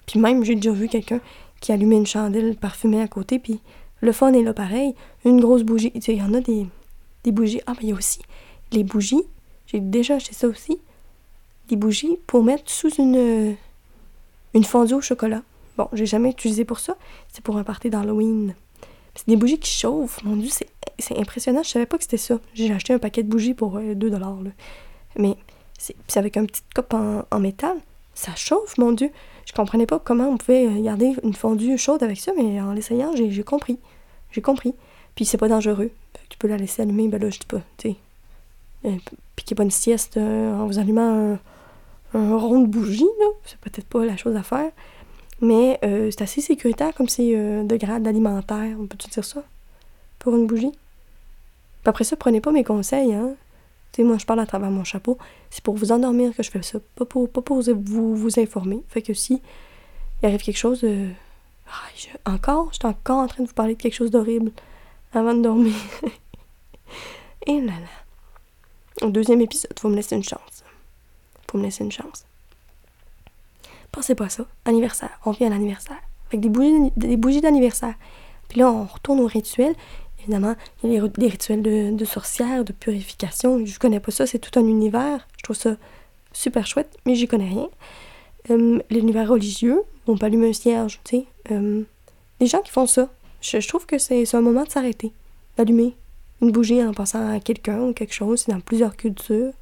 Puis 0.05 0.21
même, 0.21 0.45
j'ai 0.45 0.57
déjà 0.57 0.73
vu 0.73 0.89
quelqu'un 0.89 1.21
qui 1.61 1.73
allumait 1.73 1.97
une 1.97 2.07
chandelle 2.07 2.55
parfumée 2.55 3.01
à 3.01 3.09
côté, 3.09 3.39
puis 3.39 3.61
le 4.03 4.13
fun 4.13 4.35
est 4.35 4.43
là 4.43 4.53
pareil. 4.53 4.95
Une 5.25 5.41
grosse 5.41 5.63
bougie. 5.63 5.91
Tu 5.93 6.13
il 6.13 6.19
y 6.19 6.23
en 6.23 6.35
a 6.35 6.41
des, 6.43 6.67
des 7.25 7.33
bougies. 7.33 7.63
Ah, 7.67 7.73
mais 7.77 7.85
il 7.85 7.89
y 7.89 7.93
a 7.93 7.95
aussi 7.95 8.21
les 8.73 8.85
bougies. 8.85 9.23
J'ai 9.67 9.81
déjà 9.81 10.17
acheté 10.17 10.35
ça 10.35 10.49
aussi. 10.49 10.79
Des 11.71 11.77
bougies 11.77 12.19
pour 12.27 12.45
mettre 12.45 12.71
sous 12.71 12.95
une, 12.97 13.57
une 14.53 14.65
fondue 14.65 14.95
au 14.95 15.01
chocolat. 15.01 15.41
Bon, 15.79 15.89
j'ai 15.95 16.07
jamais 16.07 16.29
utilisé 16.29 16.67
pour 16.67 16.79
ça. 16.79 16.99
C'est 17.33 17.43
pour 17.43 17.57
un 17.57 17.65
party 17.65 17.89
d'Halloween. 17.89 18.55
C'est 19.15 19.29
des 19.29 19.37
bougies 19.37 19.59
qui 19.59 19.71
chauffent. 19.71 20.23
Mon 20.25 20.37
Dieu, 20.37 20.51
c'est 20.99 21.19
impressionnant. 21.19 21.63
Je 21.63 21.71
savais 21.71 21.87
pas 21.87 21.97
que 21.97 22.05
c'était 22.05 22.19
ça. 22.19 22.39
J'ai 22.53 22.71
acheté 22.71 22.93
un 22.93 22.99
paquet 22.99 23.23
de 23.23 23.31
bougies 23.31 23.55
pour 23.55 23.79
2 23.79 23.79
euh, 23.79 23.95
dollars. 23.95 24.41
Mais 25.19 25.39
c'est 25.79 26.17
avec 26.17 26.37
un 26.37 26.45
petit 26.47 26.63
cup 26.75 26.93
en, 26.95 27.25
en 27.31 27.41
métal. 27.41 27.77
Ça 28.15 28.35
chauffe, 28.35 28.79
mon 28.79 28.93
Dieu. 28.93 29.11
Je 29.47 29.53
comprenais 29.53 29.87
pas 29.87 30.01
comment 30.01 30.29
on 30.29 30.37
pouvait 30.37 30.67
euh, 30.67 30.83
garder 30.83 31.15
une 31.23 31.35
fondue 31.35 31.79
chaude 31.79 32.03
avec 32.03 32.19
ça, 32.19 32.33
mais 32.37 32.61
en 32.61 32.73
l'essayant, 32.73 33.13
j'ai 33.15 33.43
compris. 33.45 33.79
J'ai 34.33 34.43
compris. 34.43 34.75
Puis 35.15 35.25
c'est 35.25 35.39
pas 35.39 35.49
dangereux. 35.49 35.91
Tu 36.29 36.37
peux 36.37 36.49
la 36.49 36.57
laisser 36.57 36.83
allumer, 36.83 37.09
ben 37.09 37.23
là, 37.23 37.31
je 37.31 37.39
dis 37.39 37.47
pas, 37.47 37.61
tu 37.79 37.91
sais. 37.91 37.97
Euh, 38.85 38.97
piquez 39.37 39.55
pas 39.55 39.63
une 39.63 39.71
sieste 39.71 40.17
euh, 40.17 40.53
en 40.53 40.67
vous 40.67 40.79
allumant 40.79 41.39
un, 42.15 42.37
rond 42.37 42.61
de 42.61 42.67
bougie, 42.67 43.09
là. 43.21 43.27
C'est 43.45 43.59
peut-être 43.59 43.87
pas 43.87 44.05
la 44.05 44.17
chose 44.17 44.35
à 44.35 44.43
faire. 44.43 44.71
Mais 45.41 45.79
c'est 45.83 46.23
assez 46.23 46.41
sécuritaire 46.41 46.95
comme 46.95 47.11
c'est 47.11 47.35
de 47.35 47.77
grade 47.77 48.07
alimentaire, 48.07 48.75
on 48.81 48.87
peut-tu 48.87 49.11
dire 49.11 49.25
ça? 49.25 49.43
Pour 50.19 50.35
une 50.35 50.47
bougie? 50.47 50.71
Puis 50.71 51.91
après 51.91 52.05
ça, 52.05 52.17
prenez 52.17 52.41
pas 52.41 52.53
mes 52.53 52.65
conseils, 52.65 53.13
hein 53.13 53.35
moi, 54.03 54.19
je 54.19 54.27
parle 54.27 54.41
à 54.41 54.47
travers 54.47 54.71
mon 54.71 54.85
chapeau. 54.85 55.19
C'est 55.51 55.63
pour 55.63 55.77
vous 55.77 55.93
endormir 55.93 56.35
que 56.35 56.43
je 56.43 56.51
fais 56.51 56.63
ça, 56.63 56.79
pas 56.95 57.05
pour, 57.05 57.31
pas 57.31 57.43
pour 57.43 57.63
vous, 57.63 58.17
vous 58.17 58.41
informer. 58.41 58.83
Fait 58.89 59.03
que 59.03 59.15
si 59.15 59.41
il 60.23 60.27
arrive 60.27 60.43
quelque 60.43 60.59
chose 60.59 60.81
de. 60.81 61.09
Ah, 61.69 62.33
encore, 62.33 62.69
je 62.73 62.77
suis 62.77 62.87
encore 62.87 63.19
en 63.19 63.27
train 63.27 63.43
de 63.43 63.49
vous 63.49 63.55
parler 63.55 63.75
de 63.75 63.81
quelque 63.81 63.95
chose 63.95 64.11
d'horrible 64.11 64.53
avant 65.13 65.35
de 65.35 65.43
dormir. 65.43 65.75
Et 67.47 67.61
là 67.61 67.73
là. 67.73 69.09
Deuxième 69.09 69.41
épisode, 69.41 69.79
faut 69.79 69.89
me 69.89 69.97
laisser 69.97 70.17
une 70.17 70.25
chance. 70.25 70.65
Faut 71.51 71.59
me 71.59 71.65
laisser 71.65 71.85
une 71.85 71.93
chance. 71.93 72.25
Pensez 73.93 74.15
pas 74.15 74.27
à 74.27 74.29
ça. 74.29 74.47
Anniversaire. 74.65 75.19
On 75.25 75.33
vient 75.33 75.49
à 75.49 75.51
l'anniversaire. 75.51 76.01
Avec 76.29 76.41
des 76.41 77.17
bougies 77.17 77.41
d'anniversaire. 77.41 77.95
Puis 78.49 78.61
là, 78.61 78.71
on 78.71 78.85
retourne 78.85 79.21
au 79.21 79.27
rituel 79.27 79.75
évidemment, 80.27 80.57
il 80.83 80.93
y 80.93 80.99
a 80.99 81.07
des 81.07 81.29
rituels 81.29 81.63
de, 81.63 81.91
de 81.93 82.05
sorcières, 82.05 82.65
de 82.65 82.73
purification. 82.73 83.65
Je 83.65 83.79
connais 83.79 84.01
pas 84.01 84.11
ça, 84.11 84.27
c'est 84.27 84.39
tout 84.39 84.59
un 84.59 84.67
univers. 84.67 85.27
Je 85.39 85.43
trouve 85.45 85.57
ça 85.57 85.77
super 86.33 86.67
chouette, 86.67 86.97
mais 87.07 87.15
j'y 87.15 87.29
connais 87.29 87.49
rien. 87.49 87.69
Euh, 88.51 88.81
l'univers 88.91 89.29
religieux, 89.29 89.83
on 90.07 90.17
peut 90.17 90.27
allumer 90.27 90.51
un 90.51 90.53
cierge, 90.53 91.01
tu 91.05 91.19
sais. 91.19 91.25
Euh, 91.53 91.83
les 92.41 92.47
gens 92.47 92.61
qui 92.61 92.73
font 92.73 92.87
ça, 92.87 93.09
je, 93.41 93.67
trouve 93.67 93.87
que 93.87 93.99
c'est 93.99 94.35
un 94.35 94.41
moment 94.41 94.65
de 94.65 94.71
s'arrêter, 94.71 95.13
d'allumer 95.57 95.95
une 96.43 96.51
bougie 96.53 96.83
en 96.83 96.93
passant 96.93 97.31
à 97.31 97.41
quelqu'un 97.41 97.81
ou 97.81 97.93
quelque 97.93 98.13
chose, 98.13 98.43
c'est 98.43 98.53
dans 98.53 98.61
plusieurs 98.61 98.97
cultures. 98.97 99.53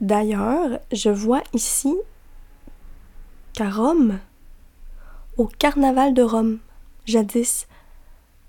D'ailleurs, 0.00 0.80
je 0.92 1.10
vois 1.10 1.42
ici 1.52 1.94
qu'à 3.52 3.70
Rome, 3.70 4.18
au 5.36 5.46
carnaval 5.46 6.14
de 6.14 6.22
Rome, 6.22 6.58
jadis, 7.06 7.66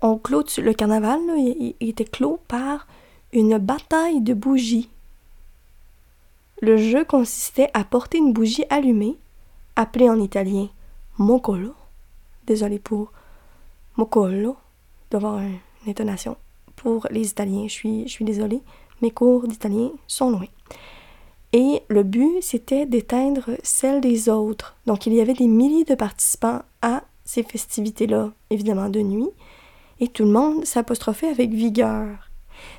on 0.02 0.18
clôt 0.18 0.44
le 0.58 0.74
carnaval, 0.74 1.20
il, 1.36 1.74
était 1.80 2.04
clos 2.04 2.40
par 2.48 2.86
une 3.32 3.58
bataille 3.58 4.20
de 4.20 4.34
bougies. 4.34 4.90
Le 6.60 6.76
jeu 6.76 7.04
consistait 7.04 7.70
à 7.72 7.84
porter 7.84 8.18
une 8.18 8.32
bougie 8.32 8.64
allumée, 8.68 9.16
appelée 9.76 10.10
en 10.10 10.20
italien 10.20 10.68
mocolo. 11.18 11.74
Désolé 12.46 12.78
pour 12.78 13.12
mocolo, 13.96 14.56
d'avoir 15.10 15.38
une 15.38 15.58
intonation. 15.86 16.36
Pour 16.76 17.06
les 17.10 17.28
Italiens, 17.28 17.68
je 17.68 17.72
suis, 17.72 18.02
je 18.08 18.12
suis 18.12 18.24
désolée, 18.24 18.60
mes 19.00 19.12
cours 19.12 19.46
d'italien 19.46 19.90
sont 20.08 20.30
loin. 20.30 20.46
Et 21.52 21.82
le 21.88 22.02
but, 22.02 22.40
c'était 22.40 22.86
d'éteindre 22.86 23.50
celle 23.62 24.00
des 24.00 24.28
autres. 24.28 24.74
Donc, 24.86 25.06
il 25.06 25.12
y 25.12 25.20
avait 25.20 25.34
des 25.34 25.46
milliers 25.46 25.84
de 25.84 25.94
participants 25.94 26.62
à 26.80 27.02
ces 27.24 27.42
festivités-là, 27.42 28.32
évidemment 28.50 28.88
de 28.88 29.00
nuit 29.00 29.30
et 30.02 30.08
tout 30.08 30.24
le 30.24 30.32
monde 30.32 30.66
s'apostrophait 30.66 31.28
avec 31.28 31.50
vigueur. 31.50 32.28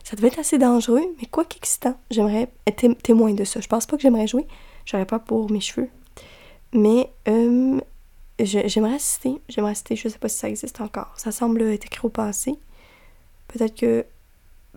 Ça 0.03 0.17
devait 0.17 0.27
être 0.27 0.39
assez 0.39 0.57
dangereux, 0.57 1.03
mais 1.21 1.25
quoi 1.25 1.45
qu'excitant. 1.45 1.97
J'aimerais 2.11 2.49
être 2.67 2.85
témoin 3.01 3.33
de 3.33 3.45
ça. 3.45 3.61
Je 3.61 3.67
pense 3.67 3.85
pas 3.85 3.95
que 3.95 4.01
j'aimerais 4.03 4.27
jouer. 4.27 4.45
J'aurais 4.85 5.05
pas 5.05 5.19
pour 5.19 5.49
mes 5.49 5.61
cheveux. 5.61 5.89
Mais 6.73 7.09
euh, 7.29 7.79
j'aimerais 8.39 8.95
assister. 8.95 9.39
J'aimerais 9.47 9.71
assister. 9.71 9.95
Je 9.95 10.09
sais 10.09 10.19
pas 10.19 10.27
si 10.27 10.37
ça 10.37 10.49
existe 10.49 10.81
encore. 10.81 11.13
Ça 11.15 11.31
semble 11.31 11.61
être 11.61 11.85
écrit 11.85 12.05
au 12.05 12.09
passé. 12.09 12.55
Peut-être 13.47 13.75
que. 13.75 14.05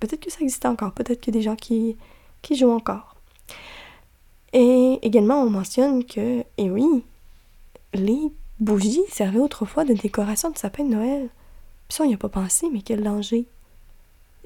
Peut-être 0.01 0.21
que 0.21 0.31
ça 0.31 0.39
existe 0.41 0.67
encore. 0.67 0.93
Peut-être 0.93 1.21
qu'il 1.21 1.35
y 1.35 1.39
a 1.39 1.41
des 1.41 1.45
gens 1.45 1.57
qui, 1.57 1.97
qui 2.43 2.55
jouent 2.55 2.71
encore. 2.71 3.17
Et 4.53 5.01
également, 5.03 5.43
on 5.43 5.51
mentionne 5.51 6.05
que, 6.05 6.21
et 6.21 6.47
eh 6.59 6.71
oui, 6.71 7.03
les 7.93 8.31
bougies 8.61 9.03
servaient 9.11 9.41
autrefois 9.41 9.85
de 9.85 9.95
décoration 9.95 10.51
de 10.51 10.59
sapin 10.59 10.85
de 10.85 10.91
Noël. 10.91 11.29
Puis 11.89 11.97
ça, 11.97 12.05
on 12.05 12.07
n'y 12.07 12.15
a 12.15 12.19
pas 12.19 12.29
pensé, 12.29 12.69
mais 12.73 12.83
quel 12.83 13.03
danger. 13.03 13.47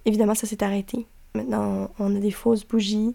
Évidemment, 0.05 0.35
ça 0.35 0.47
s'est 0.47 0.63
arrêté. 0.63 1.07
Maintenant, 1.35 1.91
on 1.99 2.15
a 2.17 2.19
des 2.19 2.31
fausses 2.31 2.67
bougies 2.67 3.15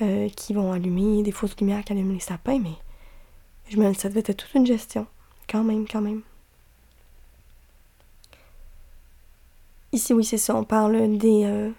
euh, 0.00 0.28
qui 0.30 0.54
vont 0.54 0.72
allumer, 0.72 1.22
des 1.22 1.32
fausses 1.32 1.56
lumières 1.58 1.84
qui 1.84 1.92
allument 1.92 2.12
les 2.12 2.20
sapins, 2.20 2.58
mais 2.58 2.74
je 3.68 3.78
me 3.78 3.92
ça 3.94 4.08
devait 4.08 4.20
être 4.20 4.36
toute 4.36 4.54
une 4.54 4.66
gestion. 4.66 5.06
Quand 5.48 5.64
même, 5.64 5.86
quand 5.88 6.00
même. 6.00 6.22
Ici, 9.92 10.12
oui, 10.12 10.24
c'est 10.24 10.38
ça. 10.38 10.56
On 10.56 10.64
parle 10.64 11.18
des, 11.18 11.44
euh, 11.44 11.70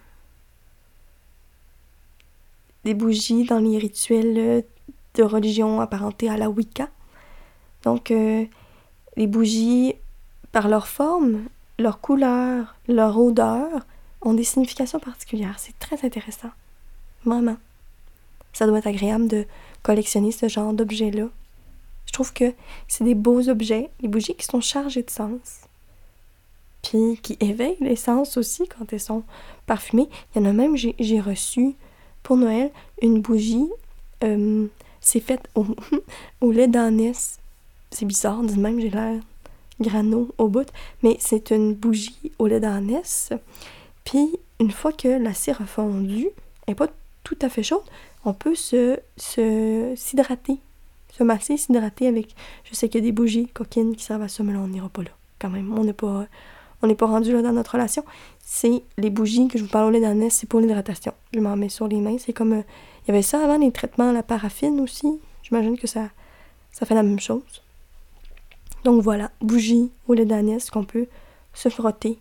des 2.84 2.94
bougies 2.94 3.46
dans 3.46 3.60
les 3.60 3.78
rituels 3.78 4.38
euh, 4.38 4.62
de 5.16 5.24
religion 5.24 5.82
apparentés 5.82 6.30
à 6.30 6.38
la 6.38 6.50
Wicca. 6.50 6.90
Donc, 7.84 8.10
les 8.10 9.28
bougies 9.28 9.96
par 10.54 10.70
leur 10.70 10.88
forme, 10.88 11.50
leur 11.78 12.00
couleur, 12.00 12.76
leur 12.88 13.20
odeur, 13.20 13.86
ont 14.22 14.34
des 14.34 14.46
significations 14.46 15.00
particulières. 15.00 15.56
C'est 15.58 15.78
très 15.80 16.06
intéressant. 16.06 16.52
Vraiment. 17.26 17.58
Ça 18.54 18.68
doit 18.68 18.78
être 18.78 18.88
agréable 18.88 19.28
de 19.28 19.46
collectionner 19.82 20.32
ce 20.32 20.48
genre 20.48 20.72
d'objets-là. 20.72 21.28
Je 22.06 22.14
trouve 22.14 22.32
que 22.32 22.54
c'est 22.88 23.04
des 23.04 23.16
beaux 23.16 23.50
objets, 23.50 23.90
les 24.02 24.08
bougies 24.08 24.36
qui 24.36 24.46
sont 24.46 24.62
chargées 24.62 25.02
de 25.02 25.10
sens. 25.10 25.62
Puis 26.84 27.20
qui 27.24 27.36
éveillent 27.40 27.78
les 27.82 27.96
sens 27.96 28.38
aussi 28.38 28.68
quand 28.68 28.94
elles 28.94 29.00
sont 29.00 29.24
parfumées. 29.66 30.10
Il 30.36 30.42
y 30.42 30.46
en 30.46 30.50
a 30.50 30.54
même, 30.54 30.78
j'ai 30.78 31.20
reçu 31.20 31.76
pour 32.22 32.38
Noël 32.38 32.72
une 33.02 33.22
bougie. 33.22 33.70
Euh, 34.24 34.68
c'est 35.02 35.20
faite 35.20 35.50
au, 35.56 35.66
lait 36.52 36.68
d'ânesse. 36.68 37.40
C'est 37.90 38.06
bizarre, 38.06 38.44
de 38.44 38.54
même, 38.54 38.80
j'ai 38.80 38.92
l'air 38.92 39.20
grano 39.84 40.30
au 40.38 40.48
bout, 40.48 40.68
mais 41.04 41.18
c'est 41.20 41.52
une 41.52 41.76
bougie 41.76 42.32
au 42.40 42.48
lait 42.48 42.60
d'ânesse. 42.60 43.32
Puis, 44.04 44.40
une 44.60 44.72
fois 44.72 44.92
que 44.92 45.08
la 45.08 45.34
cire 45.34 45.62
a 45.62 45.66
fondu, 45.66 46.30
n'est 46.68 46.76
pas 46.76 46.88
tout 47.24 47.38
à 47.42 47.50
fait 47.50 47.64
chaude, 47.64 47.84
on 48.26 48.34
peut 48.34 48.56
se 48.56 49.00
s'hydrater, 49.18 50.58
se, 51.18 51.24
masser, 51.24 51.58
s'hydrater 51.58 52.08
avec. 52.08 52.36
Je 52.64 52.76
sais 52.76 52.90
qu'il 52.90 53.02
y 53.02 53.04
a 53.04 53.08
des 53.08 53.12
bougies 53.12 53.48
coquines 53.48 53.96
qui 53.96 54.04
servent 54.04 54.24
à 54.24 54.28
ça, 54.28 54.44
mais 54.44 54.54
là, 54.54 54.60
on 54.60 54.68
n'ira 54.68 54.90
pas 54.90 55.04
là. 55.04 55.12
Quand 55.40 55.50
même, 55.50 55.78
on 55.78 55.84
n'est 55.84 55.94
pas. 55.94 56.26
On 56.82 56.88
n'est 56.88 56.96
pas 56.96 57.06
rendu 57.06 57.32
là 57.32 57.42
dans 57.42 57.54
notre 57.54 57.72
relation. 57.72 58.04
C'est 58.40 58.84
les 58.98 59.10
bougies 59.10 59.48
que 59.48 59.58
je 59.58 59.64
vous 59.64 59.70
parle 59.70 59.86
au 59.86 59.90
lait 59.90 60.02
d'ânesse, 60.02 60.34
c'est 60.34 60.50
pour 60.50 60.60
l'hydratation. 60.60 61.14
Je 61.34 61.40
m'en 61.40 61.56
mets 61.56 61.70
sur 61.70 61.88
les 61.88 62.02
mains. 62.02 62.18
C'est 62.18 62.34
comme. 62.34 62.54
Euh, 62.54 62.64
il 63.06 63.10
y 63.10 63.12
avait 63.12 63.22
ça 63.22 63.42
avant, 63.42 63.58
les 63.58 63.72
traitements 63.72 64.10
à 64.10 64.14
la 64.14 64.24
paraffine 64.24 64.80
aussi. 64.82 65.08
J'imagine 65.44 65.78
que 65.78 65.88
ça, 65.88 66.10
ça 66.72 66.86
fait 66.86 66.96
la 66.96 67.04
même 67.04 67.20
chose. 67.20 67.63
Donc 68.84 69.02
voilà, 69.02 69.32
bougie 69.42 69.92
ou 70.08 70.14
lait 70.14 70.26
d'ânesse 70.26 70.70
qu'on 70.70 70.84
peut 70.84 71.08
se 71.54 71.70
frotter 71.70 72.20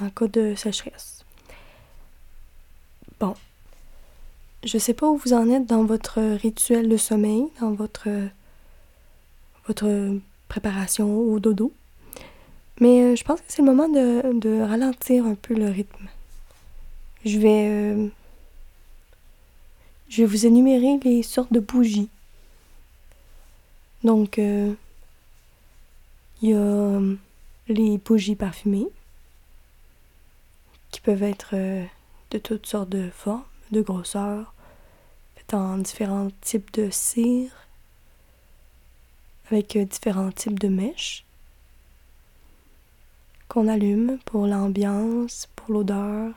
en 0.00 0.08
cas 0.10 0.26
de 0.26 0.54
sécheresse. 0.54 1.24
Bon. 3.20 3.34
Je 4.64 4.78
sais 4.78 4.94
pas 4.94 5.08
où 5.08 5.16
vous 5.16 5.32
en 5.32 5.50
êtes 5.50 5.66
dans 5.66 5.84
votre 5.84 6.20
rituel 6.20 6.88
de 6.88 6.96
sommeil, 6.96 7.46
dans 7.60 7.72
votre, 7.72 8.08
préparation 10.48 11.18
au 11.18 11.40
dodo. 11.40 11.72
Mais 12.80 13.02
euh, 13.02 13.16
je 13.16 13.24
pense 13.24 13.40
que 13.40 13.46
c'est 13.48 13.62
le 13.62 13.70
moment 13.70 13.88
de, 13.88 14.38
de, 14.38 14.60
ralentir 14.60 15.26
un 15.26 15.34
peu 15.34 15.54
le 15.54 15.66
rythme. 15.66 16.08
Je 17.24 17.38
vais, 17.38 17.68
euh, 17.70 18.08
je 20.08 20.22
vais 20.22 20.28
vous 20.28 20.46
énumérer 20.46 20.98
les 21.04 21.22
sortes 21.22 21.52
de 21.52 21.60
bougies. 21.60 22.08
Donc, 24.04 24.38
euh, 24.38 24.74
il 26.42 26.50
y 26.50 26.54
a 26.54 27.00
les 27.68 27.98
bougies 27.98 28.36
parfumées 28.36 28.88
qui 30.90 31.00
peuvent 31.00 31.22
être 31.22 31.54
de 32.30 32.38
toutes 32.38 32.66
sortes 32.66 32.90
de 32.90 33.08
formes, 33.10 33.44
de 33.70 33.80
grosseurs, 33.80 34.52
en 35.54 35.78
différents 35.78 36.30
types 36.40 36.72
de 36.72 36.90
cire, 36.90 37.50
avec 39.50 39.76
différents 39.76 40.32
types 40.32 40.58
de 40.58 40.68
mèches 40.68 41.24
qu'on 43.48 43.68
allume 43.68 44.18
pour 44.24 44.46
l'ambiance, 44.46 45.48
pour 45.54 45.74
l'odeur. 45.74 46.32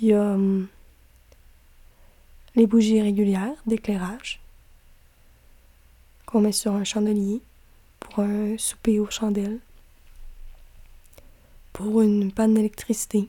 Il 0.00 0.08
y 0.08 0.14
a 0.14 0.32
hum, 0.32 0.66
les 2.56 2.66
bougies 2.66 3.00
régulières 3.00 3.56
d'éclairage 3.66 4.40
qu'on 6.26 6.40
met 6.40 6.52
sur 6.52 6.72
un 6.72 6.84
chandelier 6.84 7.40
pour 8.10 8.24
un 8.24 8.56
souper 8.58 9.00
aux 9.00 9.10
chandelles, 9.10 9.58
pour 11.72 12.00
une 12.00 12.32
panne 12.32 12.54
d'électricité, 12.54 13.28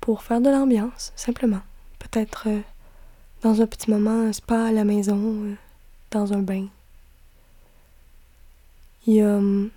pour, 0.00 0.22
faire 0.22 0.40
de 0.40 0.48
l'ambiance, 0.48 1.12
simplement. 1.16 1.60
Peut-être 1.98 2.48
euh, 2.48 2.60
dans 3.42 3.60
un 3.60 3.66
petit 3.66 3.90
moment, 3.90 4.22
un 4.22 4.32
spa 4.32 4.66
à 4.66 4.72
la 4.72 4.84
maison, 4.84 5.44
euh, 5.44 5.54
dans 6.10 6.32
un 6.32 6.38
bain. 6.38 6.68
Il 9.06 9.14
y 9.14 9.20
a 9.20 9.36
hum, 9.36 9.70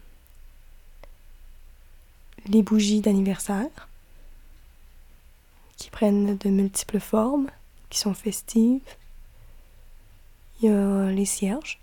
les 2.48 2.64
bougies 2.64 3.02
d'anniversaire 3.02 3.90
qui 5.76 5.90
prennent 5.90 6.38
de 6.38 6.50
multiples 6.50 7.00
formes, 7.00 7.50
qui 7.90 8.00
sont 8.00 8.14
festives. 8.14 8.82
Il 10.62 10.70
y 10.70 10.74
a 10.74 11.12
les 11.12 11.26
cierges, 11.26 11.80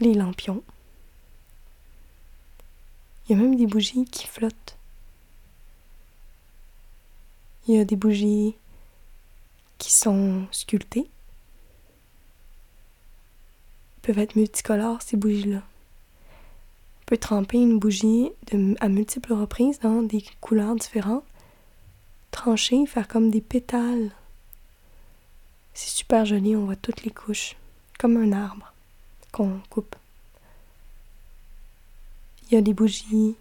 les 0.00 0.14
lampions. 0.14 0.62
Il 3.28 3.36
y 3.36 3.38
a 3.38 3.42
même 3.42 3.56
des 3.56 3.66
bougies 3.66 4.04
qui 4.04 4.26
flottent. 4.26 4.76
Il 7.66 7.74
y 7.74 7.78
a 7.78 7.84
des 7.84 7.96
bougies 7.96 8.54
qui 9.78 9.92
sont 9.92 10.46
sculptées 10.52 11.08
peuvent 14.06 14.18
être 14.20 14.36
multicolores, 14.36 15.02
ces 15.02 15.16
bougies-là. 15.16 15.58
On 15.58 17.04
peut 17.06 17.16
tremper 17.16 17.58
une 17.58 17.80
bougie 17.80 18.30
à 18.80 18.88
multiples 18.88 19.32
reprises 19.32 19.80
dans 19.80 20.02
des 20.02 20.24
couleurs 20.40 20.76
différentes, 20.76 21.24
trancher, 22.30 22.86
faire 22.86 23.08
comme 23.08 23.30
des 23.30 23.40
pétales. 23.40 24.12
C'est 25.74 25.90
super 25.90 26.24
joli, 26.24 26.54
on 26.54 26.66
voit 26.66 26.76
toutes 26.76 27.02
les 27.02 27.10
couches, 27.10 27.56
comme 27.98 28.16
un 28.16 28.32
arbre 28.32 28.72
qu'on 29.36 29.60
coupe. 29.68 29.96
Il 32.46 32.54
y 32.54 32.56
a 32.56 32.62
des 32.62 32.72
bougies 32.72 33.36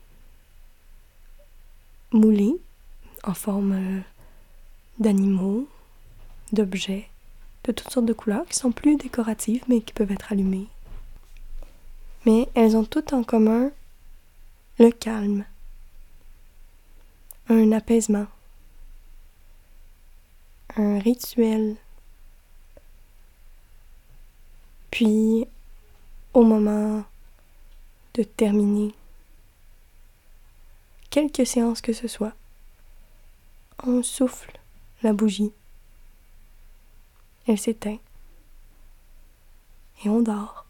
moulées 2.11 2.57
en 3.23 3.33
forme 3.33 3.71
euh, 3.71 4.01
d'animaux, 4.99 5.69
d'objets 6.51 7.07
de 7.63 7.71
toutes 7.71 7.91
sortes 7.91 8.05
de 8.05 8.13
couleurs 8.13 8.45
qui 8.45 8.57
sont 8.57 8.73
plus 8.73 8.97
décoratives 8.97 9.63
mais 9.69 9.79
qui 9.79 9.93
peuvent 9.93 10.11
être 10.11 10.33
allumées. 10.33 10.67
Mais 12.25 12.49
elles 12.55 12.75
ont 12.75 12.83
toutes 12.83 13.13
en 13.13 13.23
commun 13.23 13.71
le 14.77 14.91
calme, 14.91 15.45
un 17.47 17.71
apaisement, 17.71 18.27
un 20.75 20.99
rituel. 20.99 21.77
Puis, 24.91 25.47
au 26.35 26.43
moment 26.43 27.03
de 28.13 28.21
terminer 28.21 28.93
quelque 31.09 31.45
séance 31.45 31.81
que 31.81 31.93
ce 31.93 32.07
soit, 32.07 32.33
on 33.83 34.03
souffle 34.03 34.59
la 35.01 35.11
bougie 35.11 35.51
elle 37.47 37.59
s'éteint. 37.59 37.97
Et 40.03 40.09
on 40.09 40.21
dort. 40.21 40.64